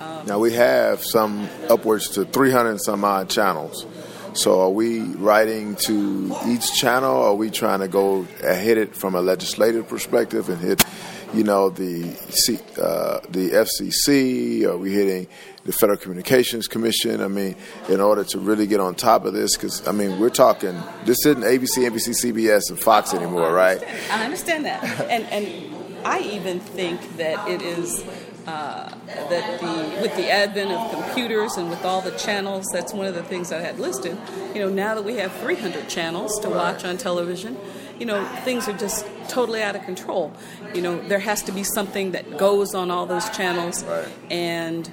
Um, 0.00 0.26
now 0.26 0.38
we 0.38 0.52
have 0.54 1.04
some 1.04 1.48
upwards 1.68 2.08
to 2.10 2.24
300 2.24 2.80
some 2.80 3.04
odd 3.04 3.28
channels. 3.28 3.86
So 4.32 4.60
are 4.62 4.70
we 4.70 5.00
writing 5.00 5.76
to 5.86 6.34
each 6.46 6.72
channel? 6.74 7.22
Are 7.22 7.34
we 7.34 7.50
trying 7.50 7.80
to 7.80 7.88
go 7.88 8.22
hit 8.22 8.78
it 8.78 8.96
from 8.96 9.14
a 9.14 9.20
legislative 9.20 9.88
perspective 9.88 10.48
and 10.48 10.58
hit, 10.58 10.84
you 11.32 11.44
know, 11.44 11.70
the 11.70 12.12
C, 12.30 12.58
uh, 12.80 13.20
the 13.28 13.50
FCC? 13.50 14.64
Are 14.64 14.76
we 14.76 14.92
hitting 14.92 15.28
the 15.64 15.72
Federal 15.72 15.98
Communications 15.98 16.66
Commission? 16.66 17.20
I 17.20 17.28
mean, 17.28 17.56
in 17.88 18.00
order 18.00 18.24
to 18.24 18.38
really 18.38 18.66
get 18.66 18.80
on 18.80 18.94
top 18.94 19.24
of 19.24 19.32
this, 19.32 19.56
because 19.56 19.86
I 19.86 19.92
mean, 19.92 20.18
we're 20.18 20.30
talking. 20.30 20.80
This 21.04 21.24
isn't 21.26 21.42
ABC, 21.42 21.88
NBC, 21.88 22.32
CBS, 22.32 22.70
and 22.70 22.78
Fox 22.78 23.14
anymore, 23.14 23.52
right? 23.52 23.82
I 24.10 24.24
understand 24.24 24.64
that, 24.64 24.82
and 25.10 25.24
and 25.26 25.74
I 26.04 26.20
even 26.20 26.60
think 26.60 27.16
that 27.16 27.48
it 27.48 27.62
is 27.62 28.04
uh, 28.46 28.92
that 29.06 29.60
the 29.60 30.02
with 30.02 30.16
the 30.16 30.30
advent 30.30 30.72
of 30.72 30.90
computers 30.90 31.56
and 31.56 31.70
with 31.70 31.84
all 31.84 32.00
the 32.00 32.12
channels, 32.12 32.66
that's 32.72 32.92
one 32.92 33.06
of 33.06 33.14
the 33.14 33.22
things 33.22 33.52
I 33.52 33.60
had 33.60 33.78
listed. 33.78 34.18
You 34.54 34.62
know, 34.62 34.68
now 34.68 34.94
that 34.94 35.04
we 35.04 35.16
have 35.16 35.32
300 35.36 35.88
channels 35.88 36.38
to 36.40 36.50
watch 36.50 36.84
on 36.84 36.96
television, 36.96 37.56
you 37.98 38.06
know, 38.06 38.24
things 38.44 38.66
are 38.68 38.76
just 38.76 39.06
totally 39.30 39.62
out 39.62 39.76
of 39.76 39.82
control. 39.84 40.32
You 40.74 40.82
know, 40.82 41.08
there 41.08 41.18
has 41.18 41.42
to 41.44 41.52
be 41.52 41.62
something 41.62 42.12
that 42.12 42.36
goes 42.36 42.74
on 42.74 42.90
all 42.90 43.06
those 43.06 43.28
channels, 43.30 43.84
right. 43.84 44.08
and 44.30 44.90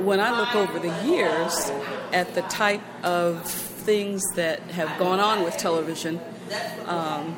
when 0.00 0.20
I 0.20 0.38
look 0.38 0.54
over 0.54 0.78
the 0.78 0.94
years 1.06 1.70
at 2.12 2.34
the 2.34 2.42
type 2.42 2.82
of 3.02 3.48
things 3.50 4.22
that 4.34 4.60
have 4.72 4.98
gone 4.98 5.20
on 5.20 5.42
with 5.42 5.56
television, 5.56 6.20
um, 6.86 7.36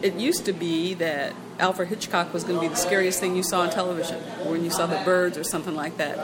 it 0.00 0.14
used 0.14 0.44
to 0.44 0.52
be 0.52 0.94
that 0.94 1.34
Alfred 1.58 1.88
Hitchcock 1.88 2.32
was 2.32 2.44
going 2.44 2.54
to 2.56 2.60
be 2.60 2.68
the 2.68 2.76
scariest 2.76 3.18
thing 3.18 3.34
you 3.34 3.42
saw 3.42 3.62
on 3.62 3.70
television, 3.70 4.22
or 4.44 4.52
when 4.52 4.64
you 4.64 4.70
saw 4.70 4.86
the 4.86 5.00
birds 5.04 5.36
or 5.36 5.44
something 5.44 5.74
like 5.74 5.96
that. 5.96 6.18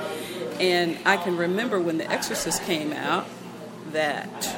And 0.61 0.97
I 1.05 1.17
can 1.17 1.37
remember 1.37 1.81
when 1.81 1.99
The 1.99 2.09
Exorcist 2.11 2.63
came 2.63 2.93
out 2.93 3.27
that 3.91 4.57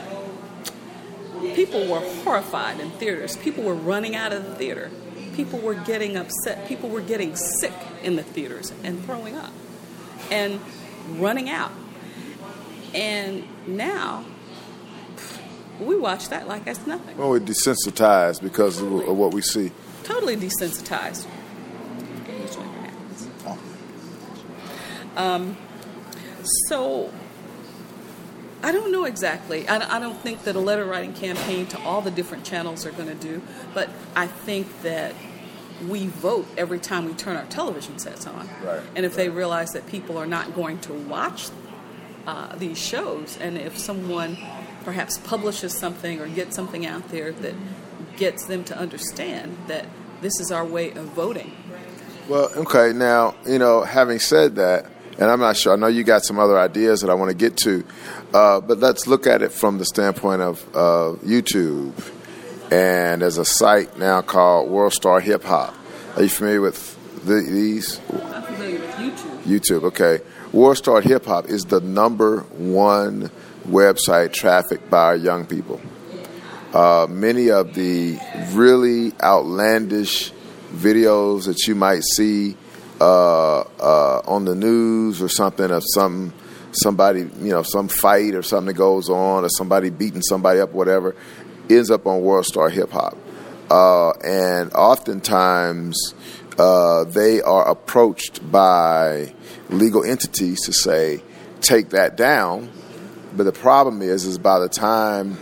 people 1.54 1.86
were 1.86 2.00
horrified 2.24 2.80
in 2.80 2.90
theaters. 2.92 3.36
People 3.36 3.64
were 3.64 3.74
running 3.74 4.14
out 4.16 4.32
of 4.32 4.44
the 4.44 4.54
theater. 4.54 4.90
People 5.34 5.58
were 5.58 5.74
getting 5.74 6.16
upset. 6.16 6.66
People 6.66 6.88
were 6.88 7.00
getting 7.00 7.36
sick 7.36 7.74
in 8.02 8.16
the 8.16 8.22
theaters 8.22 8.72
and 8.82 9.04
throwing 9.04 9.36
up 9.36 9.52
and 10.30 10.60
running 11.10 11.48
out. 11.50 11.72
And 12.94 13.44
now 13.66 14.24
we 15.78 15.96
watch 15.96 16.30
that 16.30 16.48
like 16.48 16.64
that's 16.64 16.86
nothing. 16.86 17.16
Well, 17.18 17.30
we're 17.30 17.40
desensitized 17.40 18.42
because 18.42 18.80
of 18.80 18.90
what 18.90 19.34
we 19.34 19.42
see 19.42 19.72
totally 20.06 20.36
desensitized. 20.36 21.26
Um, 25.16 25.56
so 26.68 27.10
I 28.62 28.72
don't 28.72 28.90
know 28.90 29.04
exactly. 29.04 29.68
I, 29.68 29.96
I, 29.96 30.00
don't 30.00 30.18
think 30.18 30.44
that 30.44 30.56
a 30.56 30.60
letter 30.60 30.84
writing 30.84 31.12
campaign 31.12 31.66
to 31.66 31.80
all 31.80 32.00
the 32.00 32.10
different 32.10 32.44
channels 32.44 32.86
are 32.86 32.92
going 32.92 33.08
to 33.08 33.14
do, 33.14 33.42
but 33.74 33.90
I 34.14 34.26
think 34.26 34.82
that 34.82 35.14
we 35.86 36.06
vote 36.06 36.46
every 36.56 36.78
time 36.78 37.04
we 37.04 37.12
turn 37.12 37.36
our 37.36 37.44
television 37.44 37.98
sets 37.98 38.26
on. 38.26 38.48
Right, 38.64 38.80
and 38.94 39.04
if 39.04 39.12
right. 39.12 39.24
they 39.24 39.28
realize 39.28 39.72
that 39.72 39.86
people 39.86 40.16
are 40.16 40.26
not 40.26 40.54
going 40.54 40.78
to 40.80 40.94
watch 40.94 41.48
uh, 42.26 42.56
these 42.56 42.78
shows, 42.78 43.36
and 43.38 43.58
if 43.58 43.78
someone 43.78 44.36
perhaps 44.84 45.18
publishes 45.18 45.76
something 45.76 46.20
or 46.20 46.28
gets 46.28 46.56
something 46.56 46.86
out 46.86 47.08
there 47.10 47.32
that 47.32 47.54
gets 48.16 48.46
them 48.46 48.64
to 48.64 48.78
understand 48.78 49.56
that 49.66 49.86
this 50.20 50.40
is 50.40 50.50
our 50.50 50.64
way 50.64 50.92
of 50.92 51.04
voting. 51.06 51.52
Well, 52.28 52.50
okay, 52.56 52.92
now, 52.92 53.34
you 53.46 53.58
know, 53.58 53.82
having 53.82 54.18
said 54.18 54.56
that, 54.56 54.86
and 55.18 55.30
I'm 55.30 55.40
not 55.40 55.56
sure, 55.56 55.72
I 55.72 55.76
know 55.76 55.86
you 55.86 56.04
got 56.04 56.24
some 56.24 56.38
other 56.38 56.58
ideas 56.58 57.00
that 57.00 57.10
I 57.10 57.14
want 57.14 57.30
to 57.30 57.36
get 57.36 57.56
to, 57.58 57.84
uh, 58.34 58.60
but 58.60 58.78
let's 58.78 59.06
look 59.06 59.26
at 59.26 59.42
it 59.42 59.50
from 59.50 59.78
the 59.78 59.84
standpoint 59.84 60.42
of 60.42 60.62
uh, 60.74 61.16
YouTube. 61.24 61.94
And 62.70 63.22
there's 63.22 63.38
a 63.38 63.44
site 63.44 63.98
now 63.98 64.22
called 64.22 64.68
World 64.68 64.92
Star 64.92 65.20
Hip 65.20 65.44
Hop. 65.44 65.74
Are 66.16 66.22
you 66.22 66.28
familiar 66.28 66.60
with 66.60 67.24
the, 67.24 67.34
these? 67.34 68.00
I'm 68.10 68.42
familiar 68.42 68.80
with 68.80 68.90
YouTube. 68.90 69.42
YouTube, 69.42 69.82
okay. 69.84 70.20
World 70.52 70.76
Star 70.76 71.00
Hip 71.00 71.24
Hop 71.26 71.46
is 71.46 71.64
the 71.64 71.80
number 71.80 72.40
one 72.40 73.30
website 73.66 74.32
trafficked 74.32 74.90
by 74.90 75.02
our 75.02 75.16
young 75.16 75.46
people. 75.46 75.80
Uh, 76.72 77.06
many 77.08 77.50
of 77.50 77.74
the 77.74 78.18
really 78.52 79.12
outlandish 79.22 80.32
videos 80.72 81.46
that 81.46 81.66
you 81.66 81.74
might 81.74 82.02
see 82.02 82.56
uh, 83.00 83.60
uh, 83.60 84.22
on 84.26 84.44
the 84.44 84.54
news 84.54 85.20
or 85.20 85.28
something 85.28 85.70
of 85.70 85.82
some 85.94 86.32
somebody, 86.72 87.20
you 87.20 87.50
know, 87.50 87.62
some 87.62 87.88
fight 87.88 88.34
or 88.34 88.42
something 88.42 88.66
that 88.66 88.74
goes 88.74 89.08
on 89.08 89.44
or 89.44 89.48
somebody 89.48 89.90
beating 89.90 90.22
somebody 90.22 90.60
up, 90.60 90.72
whatever, 90.72 91.14
ends 91.70 91.90
up 91.90 92.06
on 92.06 92.20
World 92.20 92.44
Star 92.44 92.68
Hip 92.68 92.90
Hop. 92.90 93.16
Uh, 93.70 94.10
and 94.24 94.72
oftentimes 94.74 96.14
uh, 96.58 97.04
they 97.04 97.42
are 97.42 97.68
approached 97.68 98.50
by 98.50 99.32
legal 99.70 100.04
entities 100.04 100.64
to 100.66 100.72
say, 100.72 101.22
take 101.60 101.90
that 101.90 102.16
down. 102.16 102.70
But 103.36 103.44
the 103.44 103.52
problem 103.52 104.02
is, 104.02 104.24
is 104.24 104.38
by 104.38 104.58
the 104.60 104.68
time 104.68 105.36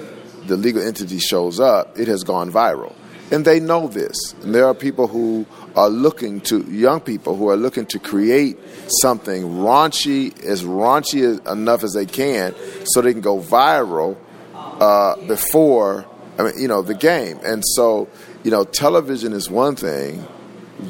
the 0.46 0.56
legal 0.56 0.82
entity 0.82 1.18
shows 1.18 1.60
up, 1.60 1.98
it 1.98 2.08
has 2.08 2.24
gone 2.24 2.50
viral. 2.50 2.94
And 3.30 3.44
they 3.44 3.58
know 3.58 3.88
this. 3.88 4.16
And 4.42 4.54
there 4.54 4.66
are 4.66 4.74
people 4.74 5.06
who 5.06 5.46
are 5.76 5.88
looking 5.88 6.40
to, 6.42 6.62
young 6.70 7.00
people 7.00 7.36
who 7.36 7.48
are 7.48 7.56
looking 7.56 7.86
to 7.86 7.98
create 7.98 8.58
something 9.00 9.42
raunchy, 9.42 10.38
as 10.44 10.62
raunchy 10.62 11.44
enough 11.50 11.82
as 11.82 11.94
they 11.94 12.06
can, 12.06 12.54
so 12.84 13.00
they 13.00 13.12
can 13.12 13.22
go 13.22 13.40
viral 13.40 14.16
uh, 14.54 15.16
before, 15.26 16.06
I 16.38 16.44
mean, 16.44 16.52
you 16.58 16.68
know, 16.68 16.82
the 16.82 16.94
game. 16.94 17.40
And 17.44 17.62
so, 17.64 18.08
you 18.42 18.50
know, 18.50 18.64
television 18.64 19.32
is 19.32 19.50
one 19.50 19.74
thing, 19.74 20.26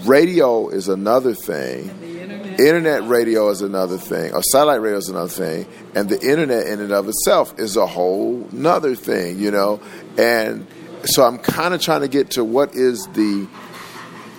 radio 0.05 0.69
is 0.69 0.89
another 0.89 1.35
thing 1.35 2.15
internet 2.59 3.07
radio 3.09 3.49
is 3.51 3.63
another 3.63 3.99
thing, 3.99 4.33
or 4.33 4.43
satellite 4.43 4.81
radio 4.81 4.99
is 4.99 5.09
another 5.09 5.29
thing, 5.29 5.67
and 5.95 6.09
the 6.09 6.21
internet 6.21 6.67
in 6.67 6.81
and 6.81 6.93
of 6.93 7.09
itself 7.09 7.59
is 7.59 7.77
a 7.77 7.87
whole 7.87 8.49
nother 8.53 8.95
thing, 8.95 9.39
you 9.39 9.51
know. 9.51 9.81
And 10.17 10.67
so 11.07 11.25
I'm 11.25 11.39
kind 11.39 11.75
of 11.75 11.81
trying 11.81 12.01
to 12.01 12.09
get 12.09 12.31
to 12.33 12.45
what 12.45 12.75
is 12.75 13.07
the, 13.13 13.47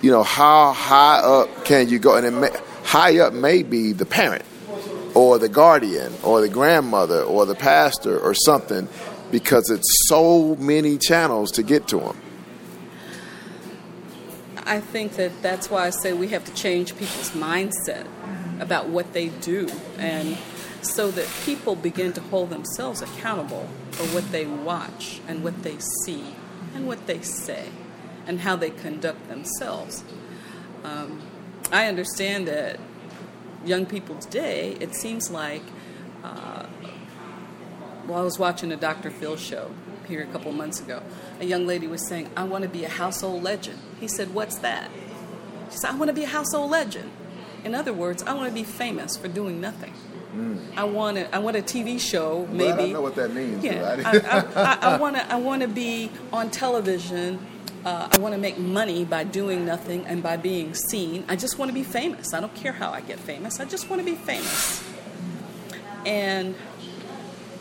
you 0.02 0.10
know, 0.10 0.22
how 0.22 0.72
high 0.72 1.20
up 1.20 1.64
can 1.64 1.88
you 1.88 1.98
go? 1.98 2.16
And 2.16 2.40
may, 2.40 2.50
high 2.84 3.18
up 3.18 3.32
may 3.32 3.62
be 3.62 3.92
the 3.92 4.06
parent, 4.06 4.44
or 5.14 5.38
the 5.38 5.48
guardian, 5.48 6.12
or 6.22 6.40
the 6.40 6.48
grandmother, 6.48 7.22
or 7.22 7.46
the 7.46 7.54
pastor, 7.54 8.18
or 8.18 8.34
something, 8.34 8.88
because 9.30 9.70
it's 9.70 10.08
so 10.08 10.56
many 10.56 10.98
channels 10.98 11.52
to 11.52 11.62
get 11.62 11.88
to 11.88 12.00
them. 12.00 12.16
I 14.64 14.80
think 14.80 15.12
that 15.12 15.42
that's 15.42 15.70
why 15.70 15.86
I 15.86 15.90
say 15.90 16.12
we 16.12 16.28
have 16.28 16.44
to 16.44 16.54
change 16.54 16.96
people's 16.96 17.30
mindset 17.30 18.06
about 18.58 18.88
what 18.88 19.12
they 19.12 19.28
do 19.28 19.68
and 19.98 20.36
so 20.82 21.10
that 21.12 21.28
people 21.44 21.76
begin 21.76 22.12
to 22.14 22.20
hold 22.20 22.50
themselves 22.50 23.00
accountable 23.02 23.68
for 23.92 24.04
what 24.06 24.30
they 24.32 24.46
watch 24.46 25.20
and 25.28 25.44
what 25.44 25.62
they 25.62 25.76
see 26.04 26.34
and 26.76 26.86
what 26.86 27.06
they 27.06 27.22
say 27.22 27.68
and 28.26 28.40
how 28.40 28.56
they 28.56 28.70
conduct 28.70 29.28
themselves. 29.28 30.04
Um, 30.84 31.22
I 31.72 31.86
understand 31.86 32.46
that 32.48 32.78
young 33.64 33.86
people 33.86 34.16
today, 34.16 34.76
it 34.78 34.94
seems 34.94 35.30
like, 35.30 35.62
uh, 36.22 36.66
well, 38.06 38.18
I 38.18 38.22
was 38.22 38.38
watching 38.38 38.70
a 38.72 38.76
Dr. 38.76 39.10
Phil 39.10 39.36
show 39.36 39.70
here 40.06 40.22
a 40.22 40.26
couple 40.26 40.52
months 40.52 40.80
ago. 40.80 41.02
A 41.40 41.44
young 41.44 41.66
lady 41.66 41.86
was 41.86 42.06
saying, 42.06 42.30
I 42.36 42.44
want 42.44 42.62
to 42.62 42.68
be 42.68 42.84
a 42.84 42.88
household 42.88 43.42
legend. 43.42 43.78
He 43.98 44.06
said, 44.06 44.32
What's 44.32 44.58
that? 44.58 44.90
She 45.70 45.78
said, 45.78 45.90
I 45.90 45.96
want 45.96 46.08
to 46.10 46.14
be 46.14 46.24
a 46.24 46.28
household 46.28 46.70
legend. 46.70 47.10
In 47.64 47.74
other 47.74 47.92
words, 47.92 48.22
I 48.22 48.34
want 48.34 48.48
to 48.48 48.54
be 48.54 48.62
famous 48.62 49.16
for 49.16 49.26
doing 49.26 49.60
nothing. 49.60 49.92
Mm. 50.36 50.76
I 50.76 50.84
want 50.84 51.16
a, 51.16 51.34
I 51.34 51.38
want 51.38 51.56
a 51.56 51.62
TV 51.62 51.98
show, 51.98 52.46
maybe. 52.50 52.64
Well, 52.64 52.72
I 52.74 52.76
don't 52.76 52.92
know 52.92 53.00
what 53.00 53.14
that 53.14 53.32
means. 53.32 53.64
Yeah, 53.64 54.02
I, 54.04 54.18
I, 54.60 54.94
I, 54.94 54.98
want 54.98 55.16
to 55.16 55.32
I 55.32 55.36
want 55.48 55.62
to 55.62 55.68
be 55.68 56.10
on 56.30 56.50
television. 56.50 57.38
Uh, 57.86 58.08
I 58.12 58.18
want 58.18 58.34
to 58.34 58.40
make 58.40 58.58
money 58.58 59.04
by 59.04 59.24
doing 59.24 59.64
nothing 59.64 60.04
and 60.06 60.22
by 60.22 60.36
being 60.36 60.74
seen. 60.74 61.24
I 61.28 61.36
just 61.36 61.58
want 61.58 61.70
to 61.70 61.74
be 61.74 61.84
famous. 61.84 62.34
I 62.34 62.40
don't 62.40 62.54
care 62.54 62.72
how 62.72 62.90
I 62.90 63.00
get 63.00 63.18
famous. 63.18 63.60
I 63.60 63.64
just 63.64 63.88
want 63.88 64.00
to 64.00 64.04
be 64.04 64.16
famous. 64.16 64.84
And 66.04 66.54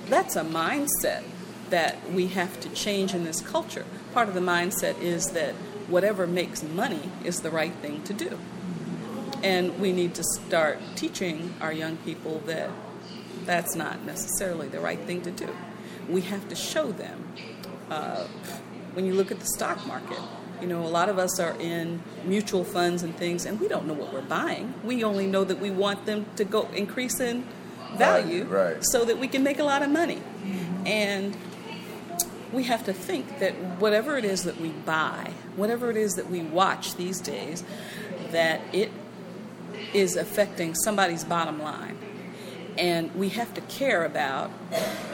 that's 0.08 0.36
a 0.36 0.44
mindset 0.44 1.24
that 1.70 2.12
we 2.12 2.27
have 2.27 2.60
to 2.62 2.70
change 2.70 3.13
in 3.13 3.24
this 3.24 3.39
culture. 3.39 3.86
Part 4.13 4.27
of 4.27 4.34
the 4.34 4.41
mindset 4.41 5.00
is 5.00 5.32
that 5.32 5.53
whatever 5.88 6.27
makes 6.27 6.63
money 6.63 7.10
is 7.24 7.41
the 7.41 7.51
right 7.51 7.74
thing 7.74 8.03
to 8.03 8.13
do. 8.13 8.39
And 9.45 9.79
we 9.79 9.91
need 9.91 10.15
to 10.15 10.23
start 10.23 10.79
teaching 10.95 11.53
our 11.61 11.71
young 11.71 11.97
people 11.97 12.39
that 12.47 12.71
that's 13.45 13.75
not 13.75 14.03
necessarily 14.03 14.67
the 14.67 14.79
right 14.79 14.99
thing 14.99 15.21
to 15.21 15.31
do. 15.31 15.55
We 16.09 16.21
have 16.21 16.49
to 16.49 16.55
show 16.55 16.91
them. 16.91 17.27
Uh, 17.89 18.25
when 18.93 19.05
you 19.05 19.13
look 19.13 19.31
at 19.31 19.39
the 19.39 19.45
stock 19.45 19.85
market, 19.85 20.17
you 20.61 20.67
know, 20.67 20.81
a 20.81 20.87
lot 20.87 21.09
of 21.09 21.19
us 21.19 21.39
are 21.39 21.55
in 21.59 22.01
mutual 22.23 22.63
funds 22.63 23.03
and 23.03 23.15
things, 23.15 23.45
and 23.45 23.59
we 23.59 23.67
don't 23.67 23.85
know 23.85 23.93
what 23.93 24.11
we're 24.11 24.21
buying. 24.21 24.73
We 24.83 25.03
only 25.03 25.27
know 25.27 25.43
that 25.43 25.59
we 25.59 25.69
want 25.69 26.05
them 26.05 26.25
to 26.37 26.43
go 26.43 26.63
increase 26.73 27.19
in 27.19 27.45
value 27.97 28.45
right, 28.45 28.73
right. 28.73 28.85
so 28.85 29.05
that 29.05 29.19
we 29.19 29.27
can 29.27 29.43
make 29.43 29.59
a 29.59 29.63
lot 29.63 29.83
of 29.83 29.89
money. 29.89 30.21
And 30.85 31.37
we 32.51 32.63
have 32.63 32.85
to 32.85 32.93
think 32.93 33.39
that 33.39 33.53
whatever 33.79 34.17
it 34.17 34.25
is 34.25 34.43
that 34.43 34.59
we 34.59 34.69
buy, 34.69 35.33
whatever 35.55 35.91
it 35.91 35.97
is 35.97 36.13
that 36.13 36.29
we 36.31 36.41
watch 36.41 36.95
these 36.95 37.19
days, 37.19 37.63
that 38.31 38.61
it 38.73 38.91
is 39.95 40.17
affecting 40.17 40.75
somebody's 40.75 41.23
bottom 41.23 41.61
line. 41.61 41.97
And 42.77 43.15
we 43.15 43.29
have 43.29 43.53
to 43.53 43.61
care 43.61 44.03
about 44.03 44.51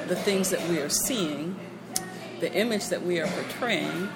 the 0.07 0.15
things 0.15 0.49
that 0.49 0.67
we 0.67 0.79
are 0.79 0.89
seeing, 0.89 1.55
the 2.39 2.51
image 2.51 2.87
that 2.89 3.03
we 3.03 3.19
are 3.19 3.27
portraying, 3.27 4.09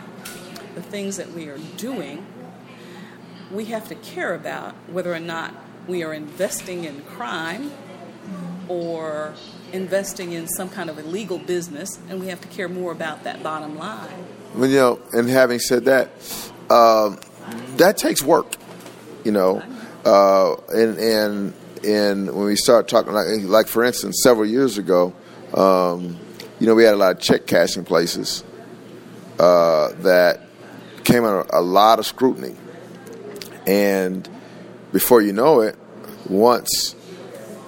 the 0.74 0.82
things 0.82 1.18
that 1.18 1.32
we 1.32 1.48
are 1.48 1.60
doing. 1.78 2.26
We 3.52 3.66
have 3.66 3.88
to 3.90 3.96
care 3.96 4.34
about 4.34 4.74
whether 4.88 5.14
or 5.14 5.20
not 5.20 5.54
we 5.88 6.04
are 6.04 6.14
investing 6.14 6.86
in 6.86 7.02
crime 7.02 7.72
or 8.68 9.36
investing 9.72 10.32
in 10.32 10.48
some 10.48 10.70
kind 10.70 10.90
of 10.90 10.98
illegal 10.98 11.38
business, 11.38 12.00
and 12.10 12.20
we 12.20 12.28
have 12.28 12.42
to 12.42 12.48
care 12.48 12.68
more 12.68 12.92
about 12.92 13.24
that 13.26 13.44
bottom 13.44 13.78
line. 13.78 14.26
Well, 14.56 14.68
you 14.68 14.78
know, 14.78 15.02
and 15.14 15.30
having 15.30 15.60
said 15.60 15.86
that, 15.86 16.10
uh, 16.72 17.16
that 17.78 17.98
takes 17.98 18.24
work, 18.24 18.56
you 19.24 19.32
know, 19.32 19.62
uh, 20.06 20.56
and 20.70 20.98
and 20.98 21.54
and 21.84 22.28
when 22.28 22.46
we 22.46 22.56
start 22.56 22.88
talking, 22.88 23.14
like, 23.14 23.28
like 23.44 23.68
for 23.68 23.84
instance, 23.84 24.22
several 24.24 24.48
years 24.48 24.78
ago, 24.78 25.14
um, 25.54 26.18
you 26.60 26.68
know, 26.68 26.76
we 26.76 26.84
had 26.84 26.94
a 26.94 26.98
lot 26.98 27.16
of 27.16 27.22
check 27.22 27.46
cashing 27.46 27.84
places 27.84 28.44
uh, 29.40 29.90
that 30.00 30.42
came 31.04 31.24
under 31.26 31.42
a 31.52 31.62
lot 31.62 32.00
of 32.00 32.06
scrutiny, 32.06 32.56
and 33.68 34.30
before 34.92 35.22
you 35.22 35.34
know 35.34 35.62
it, 35.62 35.76
once 36.30 36.96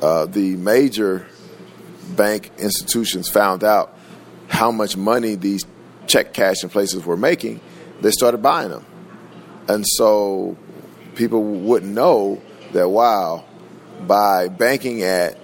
uh, 0.02 0.26
the 0.26 0.56
major 0.56 1.28
bank 2.16 2.52
institutions 2.58 3.30
found 3.30 3.64
out 3.64 3.98
how 4.48 4.72
much 4.72 4.96
money 4.96 5.36
these 5.36 5.66
check 6.08 6.34
cashing 6.34 6.70
places 6.70 7.04
were 7.06 7.18
making, 7.18 7.60
they 8.02 8.12
started 8.12 8.38
buying 8.38 8.70
them. 8.70 8.86
And 9.68 9.86
so 9.86 10.58
people 11.18 11.44
wouldn't 11.44 11.94
know 11.94 12.42
that, 12.72 12.88
wow, 12.88 13.44
by 14.06 14.48
banking 14.48 15.02
at, 15.04 15.38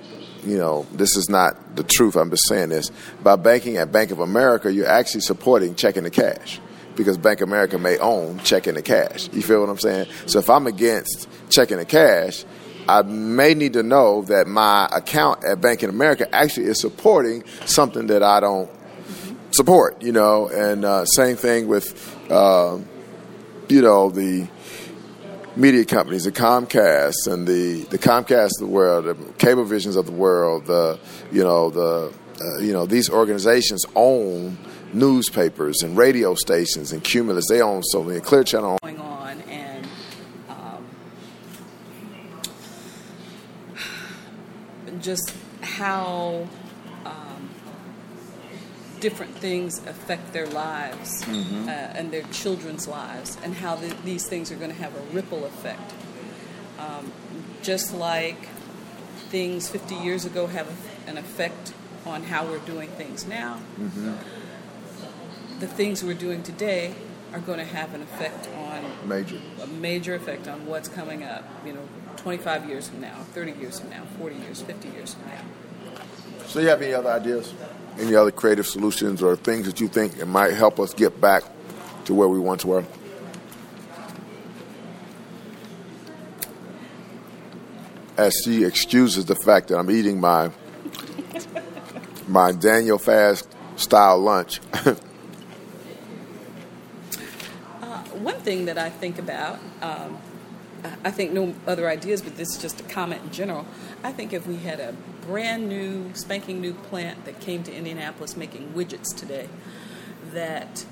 you 0.46 0.58
know, 0.58 0.86
this 0.94 1.18
is 1.18 1.30
not 1.30 1.76
the 1.76 1.84
truth, 1.84 2.16
I'm 2.16 2.30
just 2.30 2.48
saying 2.48 2.70
this, 2.70 2.92
by 3.22 3.36
banking 3.36 3.78
at 3.78 3.92
Bank 3.92 4.12
of 4.12 4.20
America, 4.20 4.72
you're 4.72 4.88
actually 4.88 5.22
supporting 5.22 5.76
Check 5.76 5.98
Into 5.98 6.12
Cash 6.12 6.62
because 6.96 7.18
Bank 7.18 7.42
of 7.42 7.50
America 7.50 7.78
may 7.78 7.98
own 7.98 8.40
Check 8.40 8.68
Into 8.68 8.82
Cash. 8.82 9.30
You 9.34 9.42
feel 9.42 9.62
what 9.62 9.70
I'm 9.70 9.80
saying? 9.80 10.08
So 10.28 10.40
if 10.40 10.50
I'm 10.50 10.68
against 10.68 11.28
Check 11.50 11.72
Into 11.72 11.86
Cash, 11.86 12.46
I 12.88 13.02
may 13.02 13.54
need 13.54 13.74
to 13.74 13.84
know 13.84 14.24
that 14.24 14.46
my 14.46 14.88
account 14.92 15.44
at 15.44 15.62
Bank 15.62 15.84
of 15.84 15.90
America 15.90 16.34
actually 16.36 16.68
is 16.68 16.80
supporting 16.80 17.44
something 17.66 18.08
that 18.08 18.22
I 18.22 18.42
don't 18.42 18.70
support, 19.52 20.02
you 20.02 20.12
know. 20.12 20.50
And 20.50 20.84
uh, 20.84 21.06
same 21.06 21.38
thing 21.38 21.68
with, 21.68 21.96
uh, 22.30 22.78
you 23.70 23.82
know, 23.82 24.10
the 24.10 24.48
media 25.56 25.86
companies, 25.86 26.24
the 26.24 26.32
Comcast 26.32 27.28
and 27.28 27.48
the 27.48 27.84
the 27.84 27.98
Comcast 27.98 28.52
of 28.60 28.68
the 28.68 28.68
world, 28.68 29.06
the 29.06 29.16
Cablevisions 29.16 29.96
of 29.96 30.06
the 30.06 30.12
world, 30.12 30.66
the 30.66 31.00
you 31.32 31.44
know 31.44 31.70
the 31.70 32.14
uh, 32.42 32.60
you 32.60 32.74
know 32.74 32.86
these 32.86 33.10
organizations 33.10 33.86
own 33.96 34.58
newspapers 34.94 35.82
and 35.82 35.98
radio 35.98 36.36
stations 36.36 36.92
and 36.92 37.04
Cumulus. 37.04 37.46
They 37.50 37.62
own 37.62 37.84
so 37.84 38.04
many. 38.04 38.20
Clear 38.20 38.44
Channel. 38.44 38.78
Going 38.82 39.00
on 39.00 39.42
and 39.42 39.88
um, 40.50 40.86
just 45.02 45.34
how 45.62 46.48
different 49.04 49.36
things 49.36 49.80
affect 49.80 50.32
their 50.32 50.48
lives 50.48 51.26
mm-hmm. 51.26 51.68
uh, 51.68 51.72
and 51.72 52.10
their 52.10 52.22
children's 52.32 52.88
lives, 52.88 53.38
and 53.44 53.54
how 53.54 53.76
the, 53.76 53.94
these 54.06 54.26
things 54.26 54.50
are 54.50 54.56
going 54.56 54.72
to 54.72 54.78
have 54.78 54.96
a 54.96 55.02
ripple 55.14 55.44
effect. 55.44 55.94
Um, 56.80 57.12
just 57.62 57.94
like 57.94 58.48
things 59.28 59.68
50 59.68 59.96
years 59.96 60.24
ago 60.24 60.48
have 60.48 60.70
an 61.06 61.18
effect 61.18 61.74
on 62.06 62.24
how 62.24 62.46
we're 62.46 62.60
doing 62.60 62.88
things 62.92 63.28
now, 63.28 63.60
mm-hmm. 63.78 64.14
the 65.60 65.68
things 65.68 66.02
we're 66.02 66.14
doing 66.14 66.42
today 66.42 66.96
are 67.34 67.40
going 67.40 67.60
to 67.60 67.66
have 67.66 67.94
an 67.94 68.04
effect 68.04 68.48
on 68.56 69.10
major 69.10 69.42
a 69.62 69.68
major 69.68 70.16
effect 70.16 70.48
on 70.48 70.66
what's 70.66 70.88
coming 70.88 71.24
up. 71.24 71.44
You 71.66 71.74
know, 71.74 71.88
25 72.18 72.70
years 72.70 72.88
from 72.90 73.02
now, 73.02 73.16
30 73.34 73.52
years 73.60 73.80
from 73.80 73.90
now, 73.90 74.04
40 74.20 74.36
years, 74.36 74.62
50 74.62 74.90
years 74.90 75.14
from 75.14 75.28
now. 75.28 75.42
So, 76.48 76.60
you 76.60 76.68
have 76.68 76.82
any 76.82 76.94
other 76.94 77.10
ideas? 77.10 77.54
Any 78.00 78.16
other 78.16 78.32
creative 78.32 78.68
solutions 78.68 79.22
or 79.22 79.36
things 79.36 79.66
that 79.66 79.80
you 79.80 79.88
think 79.88 80.18
it 80.18 80.26
might 80.26 80.54
help 80.54 80.80
us 80.80 80.94
get 80.94 81.20
back 81.20 81.44
to 82.06 82.14
where 82.14 82.28
we 82.28 82.40
once 82.40 82.66
were? 82.66 82.84
As 88.18 88.34
she 88.44 88.64
excuses 88.64 89.26
the 89.26 89.36
fact 89.36 89.70
that 89.70 89.78
I'm 89.78 89.90
eating 89.90 90.20
my 90.20 90.52
my 92.28 92.52
Daniel 92.52 92.98
Fast 92.98 93.48
style 93.76 94.20
lunch. 94.20 94.60
uh, 94.86 94.96
one 98.22 98.40
thing 98.40 98.66
that 98.66 98.78
I 98.78 98.90
think 98.90 99.20
about, 99.20 99.60
um, 99.82 100.18
I 101.04 101.12
think 101.12 101.32
no 101.32 101.54
other 101.66 101.90
ideas, 101.90 102.22
but 102.22 102.36
this 102.36 102.50
is 102.50 102.62
just 102.62 102.82
a 102.82 102.84
comment 102.84 103.24
in 103.24 103.32
general. 103.32 103.66
I 104.04 104.12
think 104.12 104.34
if 104.34 104.46
we 104.46 104.58
had 104.58 104.80
a 104.80 104.94
brand 105.26 105.70
new, 105.70 106.12
spanking 106.14 106.60
new 106.60 106.74
plant 106.74 107.26
that 107.26 107.40
came 107.40 107.64
to 107.64 107.74
Indianapolis 107.74 108.36
making 108.36 108.74
widgets 108.74 109.16
today 109.16 109.48
that 110.34 110.86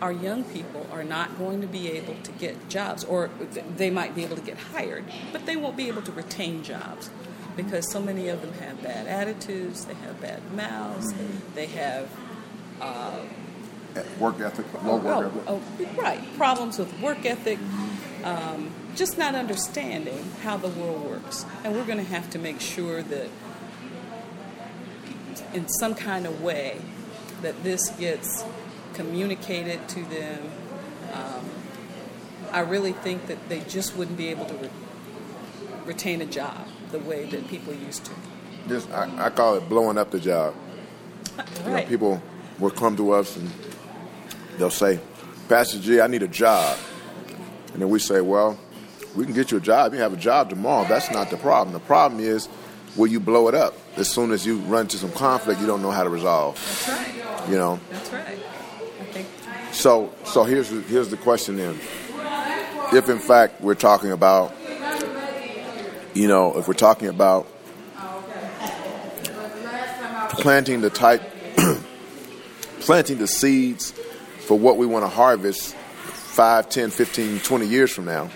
our 0.00 0.12
young 0.12 0.44
people 0.44 0.86
are 0.92 1.04
not 1.04 1.36
going 1.38 1.60
to 1.60 1.66
be 1.66 1.90
able 1.90 2.14
to 2.22 2.32
get 2.32 2.68
jobs, 2.68 3.04
or 3.04 3.30
they 3.76 3.90
might 3.90 4.14
be 4.14 4.24
able 4.24 4.36
to 4.36 4.42
get 4.42 4.56
hired, 4.56 5.04
but 5.32 5.44
they 5.44 5.56
won't 5.56 5.76
be 5.76 5.88
able 5.88 6.02
to 6.02 6.12
retain 6.12 6.62
jobs 6.62 7.10
because 7.56 7.90
so 7.90 8.00
many 8.00 8.28
of 8.28 8.40
them 8.40 8.52
have 8.54 8.80
bad 8.82 9.06
attitudes, 9.06 9.84
they 9.84 9.94
have 9.94 10.20
bad 10.20 10.40
mouths, 10.54 11.12
mm-hmm. 11.12 11.54
they 11.54 11.66
have 11.66 12.08
uh, 12.80 13.18
work 14.20 14.40
ethic, 14.40 14.66
low 14.84 14.96
work 14.96 15.32
oh, 15.48 15.56
ethic. 15.56 15.88
Oh, 15.96 16.00
right, 16.00 16.36
problems 16.36 16.78
with 16.78 17.00
work 17.00 17.24
ethic. 17.26 17.58
Um, 18.24 18.70
just 18.96 19.16
not 19.16 19.34
understanding 19.34 20.32
how 20.42 20.56
the 20.56 20.68
world 20.68 21.04
works. 21.04 21.46
And 21.64 21.74
we're 21.74 21.84
going 21.84 21.98
to 21.98 22.04
have 22.12 22.28
to 22.30 22.38
make 22.38 22.60
sure 22.60 23.02
that 23.02 23.28
in 25.54 25.68
some 25.68 25.94
kind 25.94 26.26
of 26.26 26.42
way 26.42 26.80
that 27.42 27.62
this 27.62 27.90
gets 27.90 28.44
communicated 28.94 29.88
to 29.88 30.02
them. 30.06 30.50
Um, 31.12 31.44
I 32.50 32.60
really 32.60 32.92
think 32.92 33.26
that 33.26 33.48
they 33.48 33.60
just 33.60 33.96
wouldn't 33.96 34.16
be 34.16 34.28
able 34.28 34.46
to 34.46 34.54
re- 34.54 34.70
retain 35.84 36.20
a 36.20 36.26
job 36.26 36.66
the 36.90 36.98
way 36.98 37.26
that 37.26 37.46
people 37.48 37.74
used 37.74 38.04
to. 38.06 38.12
Just, 38.68 38.90
I, 38.90 39.26
I 39.26 39.30
call 39.30 39.54
it 39.54 39.68
blowing 39.68 39.98
up 39.98 40.10
the 40.10 40.20
job. 40.20 40.54
right. 41.36 41.46
You 41.64 41.70
know, 41.70 41.82
people 41.86 42.22
will 42.58 42.70
come 42.70 42.96
to 42.96 43.12
us 43.12 43.36
and 43.36 43.50
they'll 44.58 44.70
say, 44.70 44.98
Pastor 45.48 45.78
G, 45.78 46.00
I 46.00 46.06
need 46.08 46.22
a 46.22 46.28
job. 46.28 46.76
And 47.72 47.82
then 47.82 47.88
we 47.88 47.98
say, 47.98 48.20
well, 48.20 48.58
we 49.14 49.24
can 49.24 49.34
get 49.34 49.50
you 49.50 49.58
a 49.58 49.60
job. 49.60 49.92
You 49.92 50.00
have 50.00 50.12
a 50.12 50.16
job 50.16 50.50
tomorrow. 50.50 50.86
That's 50.86 51.10
not 51.10 51.30
the 51.30 51.36
problem. 51.36 51.72
The 51.72 51.80
problem 51.80 52.20
is 52.20 52.48
will 52.96 53.06
you 53.06 53.20
blow 53.20 53.48
it 53.48 53.54
up 53.54 53.74
as 53.96 54.08
soon 54.08 54.32
as 54.32 54.46
you 54.46 54.58
run 54.60 54.82
into 54.82 54.96
some 54.96 55.12
conflict 55.12 55.60
you 55.60 55.66
don't 55.66 55.82
know 55.82 55.90
how 55.90 56.04
to 56.04 56.10
resolve. 56.10 56.54
That's 56.56 56.88
right. 56.88 57.50
You 57.50 57.56
know. 57.56 57.80
That's 57.90 58.12
right. 58.12 58.38
I 59.00 59.04
think. 59.04 59.28
So 59.72 60.12
so 60.24 60.44
here's 60.44 60.70
the, 60.70 60.80
here's 60.82 61.08
the 61.08 61.16
question 61.16 61.56
then. 61.56 61.78
If 62.92 63.08
in 63.08 63.18
fact 63.18 63.60
we're 63.60 63.74
talking 63.74 64.12
about, 64.12 64.54
you 66.14 66.26
know, 66.26 66.56
if 66.58 66.66
we're 66.66 66.74
talking 66.74 67.08
about 67.08 67.46
planting 70.30 70.80
the 70.80 70.90
type, 70.90 71.22
planting 72.80 73.18
the 73.18 73.26
seeds 73.26 73.92
for 74.46 74.58
what 74.58 74.78
we 74.78 74.86
want 74.86 75.04
to 75.04 75.08
harvest 75.08 75.76
5, 76.38 76.68
10, 76.68 76.90
15, 76.90 77.40
20 77.40 77.66
years 77.66 77.90
from 77.90 78.04
now, 78.04 78.30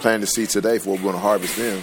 planting 0.00 0.20
the 0.20 0.26
seeds 0.26 0.52
today 0.52 0.78
for 0.78 0.90
what 0.90 0.98
we're 0.98 1.04
going 1.04 1.14
to 1.14 1.20
harvest 1.20 1.56
then. 1.56 1.82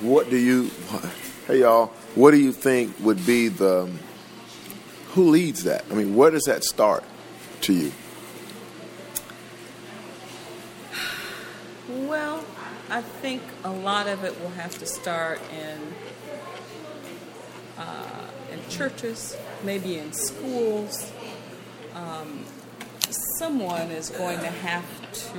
What 0.00 0.30
do 0.30 0.38
you, 0.38 0.70
hey 1.46 1.60
y'all, 1.60 1.88
what 2.14 2.30
do 2.30 2.38
you 2.38 2.50
think 2.50 2.98
would 3.00 3.26
be 3.26 3.48
the, 3.48 3.90
who 5.08 5.28
leads 5.28 5.64
that? 5.64 5.84
I 5.90 5.94
mean, 5.94 6.16
where 6.16 6.30
does 6.30 6.44
that 6.44 6.64
start 6.64 7.04
to 7.60 7.74
you? 7.74 7.92
Well, 11.90 12.42
I 12.88 13.02
think 13.02 13.42
a 13.64 13.70
lot 13.70 14.06
of 14.06 14.24
it 14.24 14.40
will 14.40 14.48
have 14.52 14.78
to 14.78 14.86
start 14.86 15.42
in 15.52 15.78
uh, 17.76 18.30
in 18.50 18.60
churches, 18.70 19.36
maybe 19.62 19.98
in 19.98 20.14
schools. 20.14 21.12
Um, 21.94 22.46
someone 23.36 23.90
is 23.90 24.10
going 24.10 24.38
to 24.38 24.46
have 24.46 24.84
to. 25.12 25.38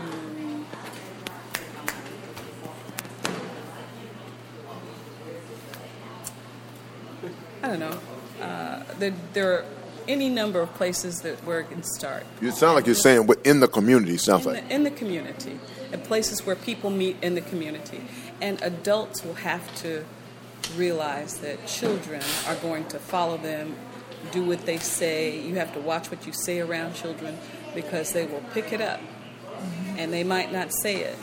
I 7.62 7.68
don't 7.68 7.80
know. 7.80 8.00
Uh, 8.42 8.84
there, 9.00 9.14
there 9.32 9.54
are 9.54 9.66
any 10.08 10.28
number 10.28 10.60
of 10.60 10.74
places 10.74 11.22
that 11.22 11.38
where 11.46 11.62
it 11.62 11.70
can 11.70 11.82
start. 11.84 12.26
You 12.42 12.52
sound 12.52 12.76
like 12.76 12.86
you're 12.86 12.96
saying 12.96 13.26
within 13.26 13.62
the 13.62 13.70
community. 13.70 14.18
Sounds 14.18 14.46
in 14.46 14.54
like 14.54 14.68
the, 14.68 14.76
in 14.76 14.84
the 14.84 14.92
community, 14.92 15.60
and 15.92 16.04
places 16.04 16.46
where 16.46 16.56
people 16.56 16.90
meet 16.90 17.16
in 17.22 17.36
the 17.36 17.42
community, 17.42 18.02
and 18.42 18.62
adults 18.62 19.24
will 19.24 19.36
have 19.36 19.74
to 19.78 20.04
realize 20.76 21.38
that 21.38 21.66
children 21.68 22.22
are 22.48 22.56
going 22.56 22.86
to 22.88 23.00
follow 23.00 23.38
them, 23.38 23.76
do 24.32 24.44
what 24.44 24.66
they 24.66 24.78
say. 24.78 25.40
You 25.40 25.56
have 25.56 25.74
to 25.74 25.80
watch 25.80 26.12
what 26.12 26.26
you 26.28 26.34
say 26.34 26.60
around 26.60 26.96
children 26.96 27.38
because 27.76 28.14
they 28.14 28.26
will 28.26 28.44
pick 28.54 28.72
it 28.72 28.82
up, 28.82 29.00
and 29.98 30.12
they 30.12 30.24
might 30.24 30.52
not 30.52 30.74
say 30.74 30.98
it 30.98 31.18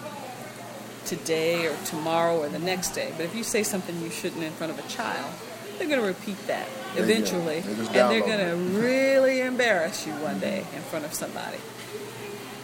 today 1.07 1.67
or 1.67 1.77
tomorrow 1.85 2.39
or 2.39 2.49
the 2.49 2.59
next 2.59 2.91
day. 2.91 3.13
But 3.17 3.25
if 3.25 3.35
you 3.35 3.43
say 3.43 3.63
something 3.63 4.01
you 4.01 4.11
shouldn't 4.11 4.43
in 4.43 4.53
front 4.53 4.73
of 4.73 4.79
a 4.79 4.89
child, 4.89 5.33
they're 5.79 5.89
going 5.89 6.01
to 6.01 6.07
repeat 6.07 6.39
that 6.47 6.69
There 6.95 7.05
eventually, 7.05 7.61
They 7.61 8.01
and 8.01 8.11
they're 8.11 8.21
going 8.21 8.39
to 8.39 8.57
really 8.81 9.41
embarrass 9.41 10.07
you 10.07 10.13
one 10.15 10.39
day 10.39 10.59
in 10.75 10.83
front 10.83 11.05
of 11.05 11.15
somebody. 11.15 11.59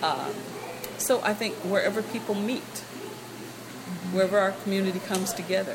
Um, 0.02 0.34
so 0.98 1.20
I 1.22 1.34
think 1.34 1.54
wherever 1.56 2.02
people 2.02 2.34
meet, 2.34 2.62
wherever 4.12 4.38
our 4.38 4.52
community 4.52 5.00
comes 5.00 5.32
together, 5.32 5.74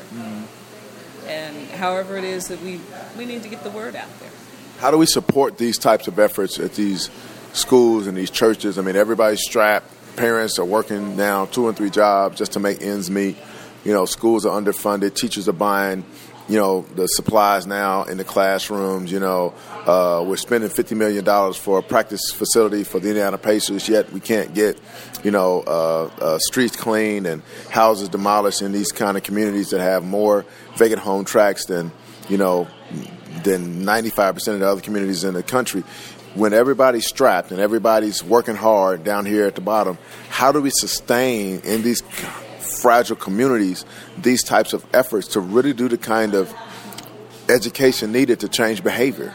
and 1.26 1.68
however 1.72 2.16
it 2.16 2.24
is 2.24 2.48
that 2.48 2.60
we 2.62 2.80
we 3.16 3.24
need 3.24 3.42
to 3.42 3.48
get 3.48 3.62
the 3.64 3.70
word 3.70 3.96
out 3.96 4.18
there. 4.20 4.30
How 4.78 4.90
do 4.90 4.98
we 4.98 5.06
support 5.06 5.58
these 5.58 5.78
types 5.78 6.08
of 6.08 6.18
efforts 6.18 6.58
at 6.58 6.74
these 6.74 7.10
schools 7.52 8.06
and 8.06 8.16
these 8.16 8.30
churches? 8.30 8.78
I 8.78 8.82
mean, 8.82 8.96
everybody's 8.96 9.42
strapped. 9.42 9.86
Parents 10.16 10.58
are 10.58 10.64
working 10.64 11.16
now 11.16 11.46
two 11.46 11.68
and 11.68 11.76
three 11.76 11.90
jobs 11.90 12.38
just 12.38 12.52
to 12.52 12.60
make 12.60 12.82
ends 12.82 13.10
meet. 13.10 13.36
You 13.84 13.92
know, 13.92 14.04
schools 14.04 14.46
are 14.46 14.60
underfunded. 14.60 15.14
Teachers 15.14 15.48
are 15.48 15.54
buying, 15.54 16.04
you 16.48 16.56
know, 16.56 16.82
the 16.94 17.06
supplies 17.06 17.66
now 17.66 18.04
in 18.04 18.18
the 18.18 18.24
classrooms. 18.24 19.10
You 19.10 19.20
know, 19.20 19.54
uh, 19.86 20.22
we're 20.26 20.36
spending 20.36 20.70
fifty 20.70 20.94
million 20.94 21.24
dollars 21.24 21.56
for 21.56 21.78
a 21.78 21.82
practice 21.82 22.30
facility 22.30 22.84
for 22.84 23.00
the 23.00 23.08
Indiana 23.08 23.38
Pacers, 23.38 23.88
yet 23.88 24.12
we 24.12 24.20
can't 24.20 24.54
get, 24.54 24.78
you 25.24 25.30
know, 25.30 25.62
uh, 25.66 26.10
uh, 26.20 26.38
streets 26.38 26.76
clean 26.76 27.26
and 27.26 27.42
houses 27.70 28.08
demolished 28.08 28.62
in 28.62 28.70
these 28.72 28.92
kind 28.92 29.16
of 29.16 29.22
communities 29.22 29.70
that 29.70 29.80
have 29.80 30.04
more 30.04 30.44
vacant 30.76 31.00
home 31.00 31.24
tracks 31.24 31.64
than, 31.64 31.90
you 32.28 32.36
know, 32.36 32.68
than 33.42 33.84
95% 33.84 34.54
of 34.54 34.60
the 34.60 34.68
other 34.68 34.80
communities 34.80 35.24
in 35.24 35.34
the 35.34 35.42
country. 35.42 35.82
When 36.34 36.54
everybody's 36.54 37.06
strapped 37.06 37.50
and 37.50 37.60
everybody's 37.60 38.24
working 38.24 38.56
hard 38.56 39.04
down 39.04 39.26
here 39.26 39.44
at 39.44 39.54
the 39.54 39.60
bottom, 39.60 39.98
how 40.30 40.50
do 40.50 40.62
we 40.62 40.70
sustain 40.70 41.60
in 41.60 41.82
these 41.82 42.00
fragile 42.80 43.16
communities 43.16 43.84
these 44.16 44.42
types 44.42 44.72
of 44.72 44.84
efforts 44.94 45.28
to 45.28 45.40
really 45.40 45.74
do 45.74 45.88
the 45.88 45.98
kind 45.98 46.34
of 46.34 46.54
education 47.48 48.12
needed 48.12 48.40
to 48.40 48.48
change 48.48 48.82
behavior? 48.82 49.34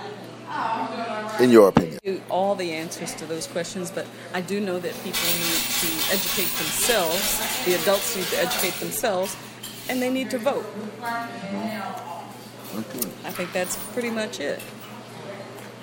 In 1.40 1.52
your 1.52 1.70
opinion, 1.70 2.00
all 2.32 2.56
the 2.56 2.72
answers 2.72 3.14
to 3.16 3.26
those 3.28 3.46
questions, 3.46 3.92
but 3.92 4.08
I 4.34 4.42
do 4.42 4.60
know 4.60 4.80
that 4.80 4.92
people 5.04 5.20
need 5.38 5.62
to 5.80 5.88
educate 6.12 6.50
themselves. 6.58 7.64
The 7.64 7.76
adults 7.76 8.16
need 8.16 8.26
to 8.26 8.38
educate 8.40 8.74
themselves, 8.80 9.38
and 9.88 10.02
they 10.02 10.10
need 10.10 10.32
to 10.32 10.40
vote. 10.40 10.66
Okay. 12.76 13.10
I 13.24 13.30
think 13.30 13.54
that's 13.54 13.76
pretty 13.94 14.10
much 14.10 14.40
it. 14.40 14.60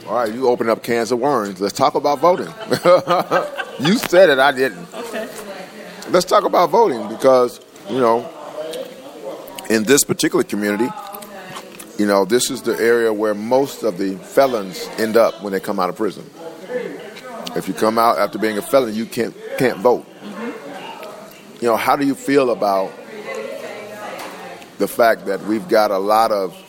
All 0.06 0.14
right, 0.14 0.32
you 0.32 0.48
open 0.48 0.68
up 0.68 0.82
cans 0.82 1.12
of 1.12 1.18
worms. 1.18 1.60
Let's 1.60 1.74
talk 1.74 1.94
about 1.94 2.18
voting. 2.18 2.46
you 3.80 3.98
said 3.98 4.30
it, 4.30 4.38
I 4.38 4.52
didn't. 4.52 4.86
Okay. 4.92 5.28
let's 6.10 6.26
talk 6.26 6.44
about 6.44 6.70
voting 6.70 7.08
because 7.08 7.60
you 7.88 7.98
know 7.98 8.28
in 9.70 9.84
this 9.84 10.04
particular 10.04 10.44
community 10.44 10.88
you 11.98 12.06
know 12.06 12.24
this 12.24 12.50
is 12.50 12.62
the 12.62 12.76
area 12.78 13.12
where 13.12 13.34
most 13.34 13.82
of 13.82 13.98
the 13.98 14.16
felons 14.16 14.86
end 14.98 15.16
up 15.16 15.42
when 15.42 15.52
they 15.52 15.60
come 15.60 15.80
out 15.80 15.88
of 15.88 15.96
prison 15.96 16.28
if 17.56 17.66
you 17.68 17.74
come 17.74 17.98
out 17.98 18.18
after 18.18 18.38
being 18.38 18.58
a 18.58 18.62
felon 18.62 18.94
you 18.94 19.06
can't 19.06 19.34
can't 19.58 19.78
vote 19.78 20.06
you 21.60 21.68
know 21.68 21.76
how 21.76 21.96
do 21.96 22.06
you 22.06 22.14
feel 22.14 22.50
about 22.50 22.92
the 24.78 24.88
fact 24.88 25.26
that 25.26 25.40
we've 25.44 25.68
got 25.68 25.90
a 25.90 25.98
lot 25.98 26.30
of 26.32 26.60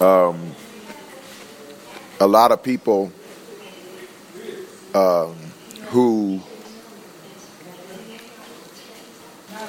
um, 0.00 0.53
a 2.20 2.26
lot 2.26 2.52
of 2.52 2.62
people 2.62 3.12
um, 4.94 5.34
who 5.88 6.40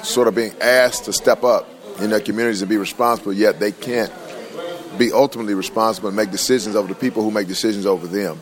sort 0.02 0.28
of 0.28 0.34
being 0.34 0.54
asked 0.60 1.04
to 1.04 1.12
step 1.12 1.42
up 1.44 1.68
in 2.00 2.10
their 2.10 2.20
communities 2.20 2.62
and 2.62 2.68
be 2.68 2.76
responsible, 2.76 3.32
yet 3.32 3.58
they 3.58 3.72
can't 3.72 4.12
be 4.98 5.12
ultimately 5.12 5.54
responsible 5.54 6.08
and 6.08 6.16
make 6.16 6.30
decisions 6.30 6.76
over 6.76 6.88
the 6.88 6.94
people 6.94 7.22
who 7.22 7.30
make 7.30 7.48
decisions 7.48 7.86
over 7.86 8.06
them 8.06 8.40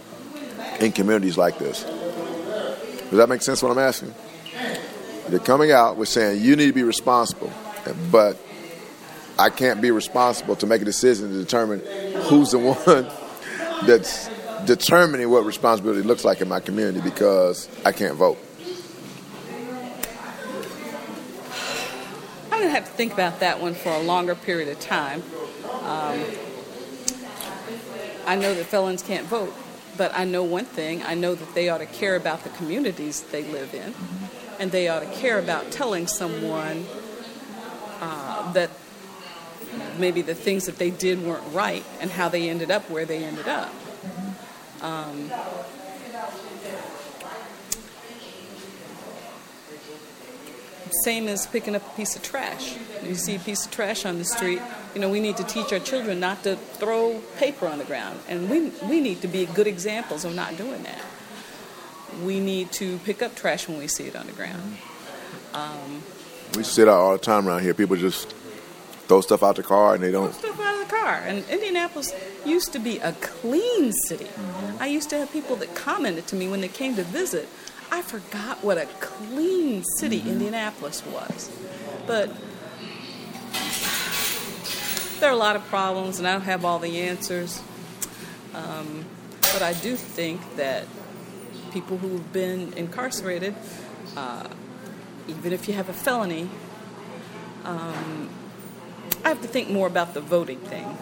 in 0.81 0.93
communities 0.93 1.39
like 1.39 1.59
this. 1.59 1.83
Does 1.83 3.19
that 3.19 3.29
make 3.29 3.43
sense 3.43 3.63
what 3.63 3.73
I'm 3.73 3.79
asking? 3.79 4.15
They're 5.29 5.39
coming 5.39 5.73
out 5.73 5.97
with 5.97 6.09
saying 6.09 6.43
you 6.43 6.55
need 6.57 6.67
to 6.67 6.73
be 6.73 6.83
responsible, 6.83 7.51
but 8.11 8.37
I 9.39 9.51
can't 9.51 9.81
be 9.81 9.91
responsible 9.91 10.57
to 10.57 10.67
make 10.67 10.83
a 10.83 10.85
decision 10.85 11.31
to 11.31 11.37
determine 11.37 11.81
who's 12.25 12.51
the 12.51 12.59
one 12.87 13.24
that's 13.83 14.29
determining 14.65 15.31
what 15.31 15.45
responsibility 15.45 16.03
looks 16.03 16.25
like 16.25 16.41
in 16.41 16.49
my 16.49 16.61
community 16.61 17.01
because 17.01 17.69
I 17.85 17.93
can't 17.93 18.15
vote. 18.17 18.39
I'm 22.51 22.61
going 22.61 22.63
to 22.63 22.71
have 22.71 22.85
to 22.85 22.93
think 22.93 23.13
about 23.13 23.41
that 23.41 23.61
one 23.61 23.75
for 23.75 23.91
a 23.91 24.01
longer 24.01 24.35
period 24.35 24.69
of 24.69 24.81
time. 24.81 25.23
Um, 25.83 26.21
I 28.27 28.37
know 28.37 28.55
that 28.55 28.67
felons 28.67 29.03
can't 29.03 29.27
vote, 29.27 29.53
but 29.99 30.17
I 30.17 30.25
know 30.25 30.45
one 30.45 30.65
thing. 30.65 31.03
I 31.03 31.15
know 31.15 31.35
that 31.35 31.55
they 31.55 31.69
ought 31.69 31.79
to 31.79 31.87
care 31.87 32.17
about 32.17 32.43
the 32.43 32.51
communities 32.51 33.21
they 33.23 33.45
live 33.45 33.75
in, 33.75 33.95
and 34.59 34.71
they 34.71 34.89
ought 34.89 35.01
to 35.01 35.13
care 35.13 35.39
about 35.39 35.71
telling 35.73 36.07
someone 36.07 36.87
uh, 38.01 38.53
that 38.53 38.71
maybe 39.99 40.23
the 40.23 40.35
things 40.35 40.67
that 40.67 40.77
they 40.79 40.91
did 40.91 41.23
weren't 41.23 41.45
right 41.53 41.85
and 42.01 42.11
how 42.11 42.29
they 42.29 42.49
ended 42.49 42.71
up 42.71 42.89
where 42.91 43.05
they 43.05 43.25
ended 43.25 43.49
up. 43.49 43.73
Um, 44.83 45.31
same 51.03 51.27
as 51.29 51.47
picking 51.47 51.75
up 51.75 51.85
a 51.87 51.97
piece 51.97 52.15
of 52.17 52.23
trash. 52.23 52.77
You 53.03 53.15
see 53.15 53.37
a 53.37 53.39
piece 53.39 53.67
of 53.67 53.73
trash 53.73 54.05
on 54.05 54.19
the 54.19 54.25
street, 54.25 54.61
you 54.95 55.01
know, 55.01 55.11
we 55.11 55.21
need 55.21 55.37
to 55.39 55.45
teach 55.45 55.73
our 55.73 55.79
children 55.79 56.21
not 56.21 56.45
to 56.45 56.57
throw 56.57 57.21
paper 57.37 57.67
on 57.67 57.79
the 57.79 57.85
ground. 57.85 58.21
And 58.29 58.49
we, 58.49 58.71
we 58.89 59.01
need 59.01 59.21
to 59.23 59.29
be 59.29 59.47
good 59.47 59.67
examples 59.67 60.25
of 60.25 60.35
not 60.35 60.57
doing 60.57 60.83
that. 60.85 61.03
We 62.23 62.39
need 62.41 62.71
to 62.73 62.99
pick 62.99 63.23
up 63.23 63.35
trash 63.35 63.67
when 63.69 63.79
we 63.79 63.89
see 63.89 64.05
it 64.05 64.15
on 64.15 64.27
the 64.27 64.33
ground. 64.33 64.79
Um, 65.53 66.03
We 66.57 66.63
sit 66.63 66.89
out 66.89 67.01
all 67.01 67.13
the 67.13 67.19
time 67.19 67.49
around 67.49 67.63
here. 67.63 67.75
People 67.75 67.97
just 67.97 68.35
throw 69.09 69.21
stuff 69.21 69.43
out 69.43 69.57
the 69.57 69.63
car 69.63 69.95
and 69.95 70.03
they 70.03 70.11
don't. 70.11 70.33
stuff 70.35 70.59
out 70.61 70.75
of 70.81 70.89
the 70.89 70.95
car. 70.95 71.23
And 71.27 71.45
Indianapolis 71.49 72.15
used 72.45 72.73
to 72.73 72.79
be 72.79 72.99
a 72.99 73.13
clean 73.13 73.93
city. 73.93 74.29
I 74.81 74.87
used 74.87 75.11
to 75.11 75.19
have 75.19 75.33
people 75.33 75.57
that 75.57 75.75
commented 75.75 76.27
to 76.29 76.37
me 76.37 76.49
when 76.49 76.61
they 76.61 76.69
came 76.69 76.97
to 76.97 77.03
visit 77.03 77.49
I 77.91 78.03
forgot 78.03 78.65
what 78.65 78.77
a 78.77 78.87
clean 78.99 79.85
city 79.85 80.19
Mm-hmm. 80.19 80.31
Indianapolis 80.31 81.05
was. 81.07 81.51
But 82.07 82.29
there 85.21 85.29
are 85.31 85.33
a 85.33 85.37
lot 85.37 85.55
of 85.55 85.65
problems, 85.67 86.19
and 86.19 86.27
I 86.27 86.33
don't 86.33 86.43
have 86.43 86.65
all 86.65 86.81
the 86.81 87.03
answers. 87.03 87.63
Um, 88.53 89.05
but 89.41 89.63
I 89.63 89.75
do 89.75 89.95
think 89.95 90.57
that 90.57 90.87
people 91.73 91.99
who've 91.99 92.33
been 92.33 92.73
incarcerated, 92.73 93.55
uh, 94.17 94.49
even 95.29 95.53
if 95.53 95.69
you 95.69 95.75
have 95.75 95.89
a 95.89 95.93
felony, 95.93 96.49
um, 97.65 98.29
I 99.25 99.29
have 99.29 99.43
to 99.43 99.49
think 99.49 99.71
more 99.71 99.87
about 99.87 100.15
the 100.15 100.21
voting 100.21 100.59
thing. 100.59 100.97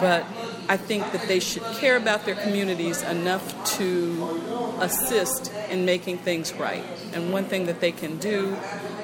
But 0.00 0.24
I 0.68 0.76
think 0.76 1.12
that 1.12 1.28
they 1.28 1.40
should 1.40 1.62
care 1.76 1.96
about 1.96 2.24
their 2.24 2.34
communities 2.34 3.02
enough 3.02 3.44
to 3.76 4.76
assist 4.80 5.52
in 5.70 5.84
making 5.84 6.18
things 6.18 6.52
right. 6.54 6.84
And 7.12 7.32
one 7.32 7.44
thing 7.44 7.66
that 7.66 7.80
they 7.80 7.92
can 7.92 8.18
do 8.18 8.56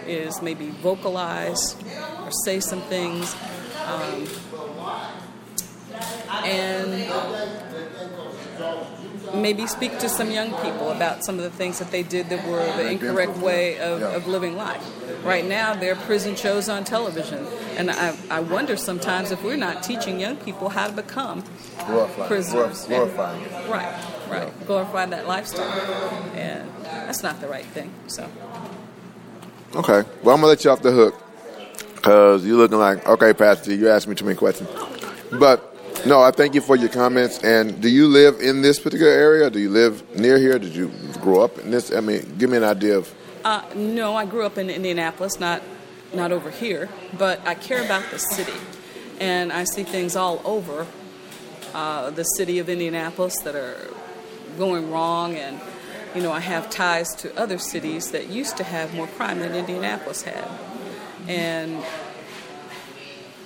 is 0.07 0.43
maybe 0.43 0.71
vocalize 0.71 1.77
or 2.25 2.31
say 2.45 2.61
some 2.61 2.83
things. 2.83 3.35
Um, 3.87 4.27
and 6.45 7.11
maybe 9.35 9.67
speak 9.67 9.99
to 10.01 10.09
some 10.09 10.31
young 10.31 10.51
people 10.63 10.91
about 10.91 11.25
some 11.25 11.37
of 11.37 11.43
the 11.43 11.51
things 11.51 11.79
that 11.79 11.91
they 11.91 12.03
did 12.03 12.29
that 12.31 12.47
were 12.47 12.65
the 12.77 12.91
incorrect 12.91 13.37
way 13.39 13.79
of, 13.79 14.03
of 14.03 14.27
living 14.27 14.57
life. 14.57 14.85
Right 15.25 15.45
now, 15.45 15.75
there 15.75 15.93
are 15.93 15.97
prison 16.07 16.35
shows 16.37 16.69
on 16.69 16.85
television, 16.85 17.47
and 17.77 17.91
I, 17.91 18.17
I 18.31 18.41
wonder 18.41 18.77
sometimes 18.77 19.31
if 19.33 19.43
we're 19.45 19.57
not 19.57 19.83
teaching 19.83 20.19
young 20.19 20.37
people 20.37 20.69
how 20.71 20.87
to 20.89 20.93
become 20.95 21.45
Glorifying, 21.87 22.29
prisoners. 22.29 22.87
glorifying 22.87 23.43
it. 23.43 23.53
And- 23.53 23.71
right, 23.71 24.05
right. 24.31 24.67
Glorify 24.67 25.07
that 25.07 25.27
lifestyle. 25.29 25.69
And 26.35 26.69
that's 26.85 27.23
not 27.23 27.41
the 27.41 27.49
right 27.49 27.67
thing. 27.67 27.93
So, 28.07 28.29
Okay. 29.77 30.03
Well, 30.25 30.35
I'm 30.35 30.41
gonna 30.41 30.47
let 30.49 30.65
you 30.65 30.71
off 30.71 30.83
the 30.83 30.91
hook 30.91 31.15
because 31.95 32.45
you're 32.45 32.57
looking 32.57 32.79
like 32.79 33.07
okay, 33.09 33.33
Pastor. 33.33 33.73
You 33.73 33.89
asked 33.89 34.09
me 34.09 34.17
too 34.17 34.25
many 34.25 34.37
questions, 34.37 34.69
but 35.39 35.70
no, 36.07 36.21
I 36.23 36.31
thank 36.31 36.55
you 36.55 36.61
for 36.61 36.77
your 36.77 36.89
comments. 36.89 37.39
And 37.45 37.81
do 37.81 37.89
you 37.89 38.07
live 38.09 38.41
in 38.41 38.63
this 38.63 38.79
particular 38.81 39.13
area? 39.13 39.51
Do 39.51 39.59
you 39.59 39.71
live 39.71 40.03
near 40.19 40.39
here? 40.39 40.59
Did 40.59 40.75
you 40.75 40.91
grow 41.21 41.43
up 41.43 41.59
in 41.59 41.71
this? 41.71 41.93
I 41.93 42.01
mean, 42.01 42.37
give 42.39 42.51
me 42.51 42.57
an 42.57 42.65
idea 42.65 42.99
of. 42.99 43.13
uh, 43.45 43.63
no, 43.75 44.17
I 44.17 44.27
grew 44.27 44.45
up 44.45 44.59
in 44.59 44.71
Indianapolis, 44.71 45.39
not 45.41 45.63
not 46.13 46.33
over 46.33 46.51
here, 46.51 46.89
but 47.17 47.41
I 47.47 47.55
care 47.55 47.85
about 47.85 48.11
the 48.11 48.19
city, 48.19 48.59
and 49.21 49.53
I 49.53 49.65
see 49.65 49.85
things 49.85 50.17
all 50.17 50.43
over 50.45 50.87
uh, 51.73 52.11
the 52.11 52.25
city 52.25 52.59
of 52.59 52.69
Indianapolis 52.69 53.39
that 53.45 53.55
are 53.55 53.77
going 54.59 54.91
wrong, 54.91 55.37
and 55.37 55.61
you 56.15 56.23
know 56.23 56.33
I 56.33 56.41
have 56.41 56.69
ties 56.71 57.15
to 57.17 57.37
other 57.39 57.59
cities 57.59 58.11
that 58.11 58.29
used 58.29 58.57
to 58.57 58.65
have 58.65 58.93
more 58.95 59.07
crime 59.07 59.39
than 59.39 59.55
Indianapolis 59.55 60.23
had, 60.23 60.49
and 61.29 61.83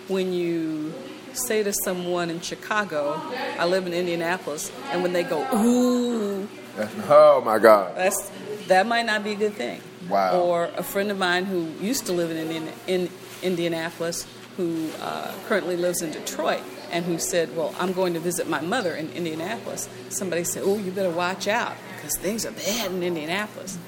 when 0.08 0.32
you 0.32 0.92
say 1.34 1.62
to 1.62 1.72
someone 1.84 2.30
in 2.30 2.40
Chicago, 2.40 3.20
"I 3.58 3.66
live 3.66 3.86
in 3.86 3.92
Indianapolis," 3.92 4.70
and 4.90 5.02
when 5.02 5.12
they 5.12 5.22
go, 5.22 5.46
"Ooh," 5.54 6.48
Oh 7.08 7.42
my 7.44 7.58
God! 7.58 7.96
that's 7.96 8.30
that 8.68 8.86
might 8.86 9.06
not 9.06 9.22
be 9.22 9.32
a 9.32 9.36
good 9.36 9.54
thing. 9.54 9.80
Wow. 10.08 10.40
Or 10.40 10.64
a 10.76 10.82
friend 10.82 11.10
of 11.10 11.18
mine 11.18 11.44
who 11.46 11.68
used 11.80 12.06
to 12.06 12.12
live 12.12 12.30
in 12.30 12.36
Indian, 12.36 12.68
in 12.86 13.10
Indianapolis, 13.42 14.26
who 14.56 14.90
uh, 15.00 15.32
currently 15.46 15.76
lives 15.76 16.02
in 16.02 16.10
Detroit, 16.10 16.62
and 16.90 17.04
who 17.04 17.18
said, 17.18 17.56
"Well, 17.56 17.74
I'm 17.78 17.92
going 17.92 18.14
to 18.14 18.20
visit 18.20 18.48
my 18.48 18.60
mother 18.60 18.94
in 18.94 19.10
Indianapolis." 19.12 19.88
Somebody 20.08 20.44
said, 20.44 20.62
"Oh, 20.64 20.78
you 20.78 20.90
better 20.90 21.10
watch 21.10 21.48
out 21.48 21.76
because 21.96 22.16
things 22.18 22.44
are 22.44 22.52
bad 22.52 22.90
in 22.90 23.02
Indianapolis." 23.02 23.78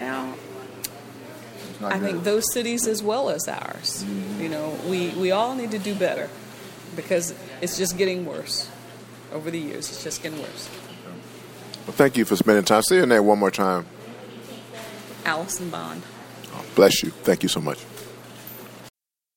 Now, 0.00 0.34
I 1.84 1.98
good. 1.98 2.10
think 2.10 2.24
those 2.24 2.44
cities 2.52 2.86
as 2.86 3.02
well 3.02 3.30
as 3.30 3.48
ours, 3.48 4.04
mm-hmm. 4.04 4.42
you 4.42 4.48
know, 4.48 4.76
we, 4.86 5.10
we 5.10 5.30
all 5.30 5.54
need 5.54 5.70
to 5.72 5.78
do 5.78 5.94
better 5.94 6.28
because 6.96 7.34
it's 7.60 7.76
just 7.76 7.96
getting 7.96 8.24
worse 8.26 8.70
over 9.32 9.50
the 9.50 9.58
years. 9.58 9.88
It's 9.88 10.04
just 10.04 10.22
getting 10.22 10.40
worse. 10.40 10.68
Well, 11.86 11.94
thank 11.96 12.16
you 12.16 12.24
for 12.24 12.36
spending 12.36 12.64
time. 12.64 12.82
Say 12.82 12.96
your 12.96 13.06
name 13.06 13.26
one 13.26 13.38
more 13.38 13.50
time. 13.50 13.86
Allison 15.24 15.70
Bond. 15.70 16.02
Oh, 16.54 16.64
bless 16.74 17.02
you. 17.02 17.10
Thank 17.10 17.42
you 17.42 17.48
so 17.48 17.60
much. 17.60 17.78